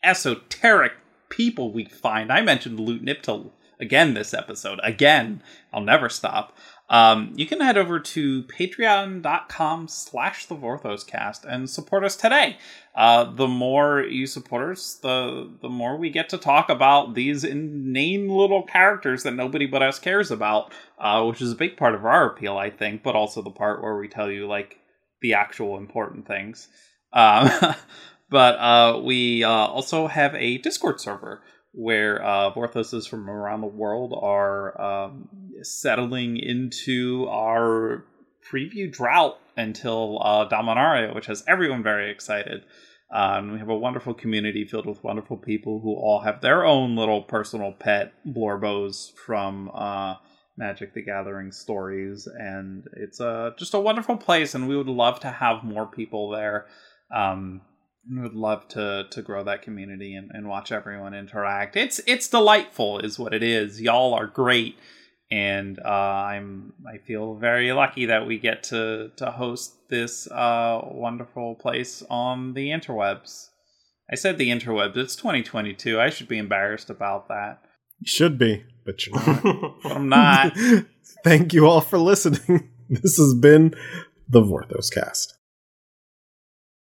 [0.03, 0.93] esoteric
[1.29, 4.79] people we find, I mentioned Loot Niptal again this episode.
[4.81, 6.57] Again, I'll never stop
[6.91, 12.57] um, you can head over to patreon.com slash the vorthoscast and support us today.
[12.95, 17.43] Uh, the more you support us the the more we get to talk about these
[17.43, 21.95] inane little characters that nobody but us cares about uh, which is a big part
[21.95, 24.81] of our appeal i think but also the part where we tell you like
[25.21, 26.67] the actual important things.
[27.13, 27.49] Um,
[28.29, 31.41] but uh, we uh, also have a discord server
[31.73, 35.29] where uh, Vorthoses from around the world are um,
[35.61, 38.05] settling into our
[38.51, 42.63] preview drought until uh, Dominaria, which has everyone very excited.
[43.13, 46.95] Um, we have a wonderful community filled with wonderful people who all have their own
[46.95, 50.15] little personal pet blorbos from uh,
[50.57, 54.55] Magic the Gathering stories, and it's uh, just a wonderful place.
[54.55, 56.67] And we would love to have more people there.
[57.13, 57.61] Um,
[58.09, 61.75] would love to to grow that community and, and watch everyone interact.
[61.75, 63.81] It's it's delightful, is what it is.
[63.81, 64.77] Y'all are great,
[65.29, 70.81] and uh, I'm I feel very lucky that we get to to host this uh,
[70.83, 73.49] wonderful place on the interwebs.
[74.11, 74.97] I said the interwebs.
[74.97, 75.99] It's 2022.
[75.99, 77.61] I should be embarrassed about that.
[77.99, 79.43] You should be, but you're not.
[79.83, 80.57] but I'm not.
[81.23, 82.69] Thank you all for listening.
[82.91, 83.73] This has been
[84.27, 85.37] the Vorthos Cast.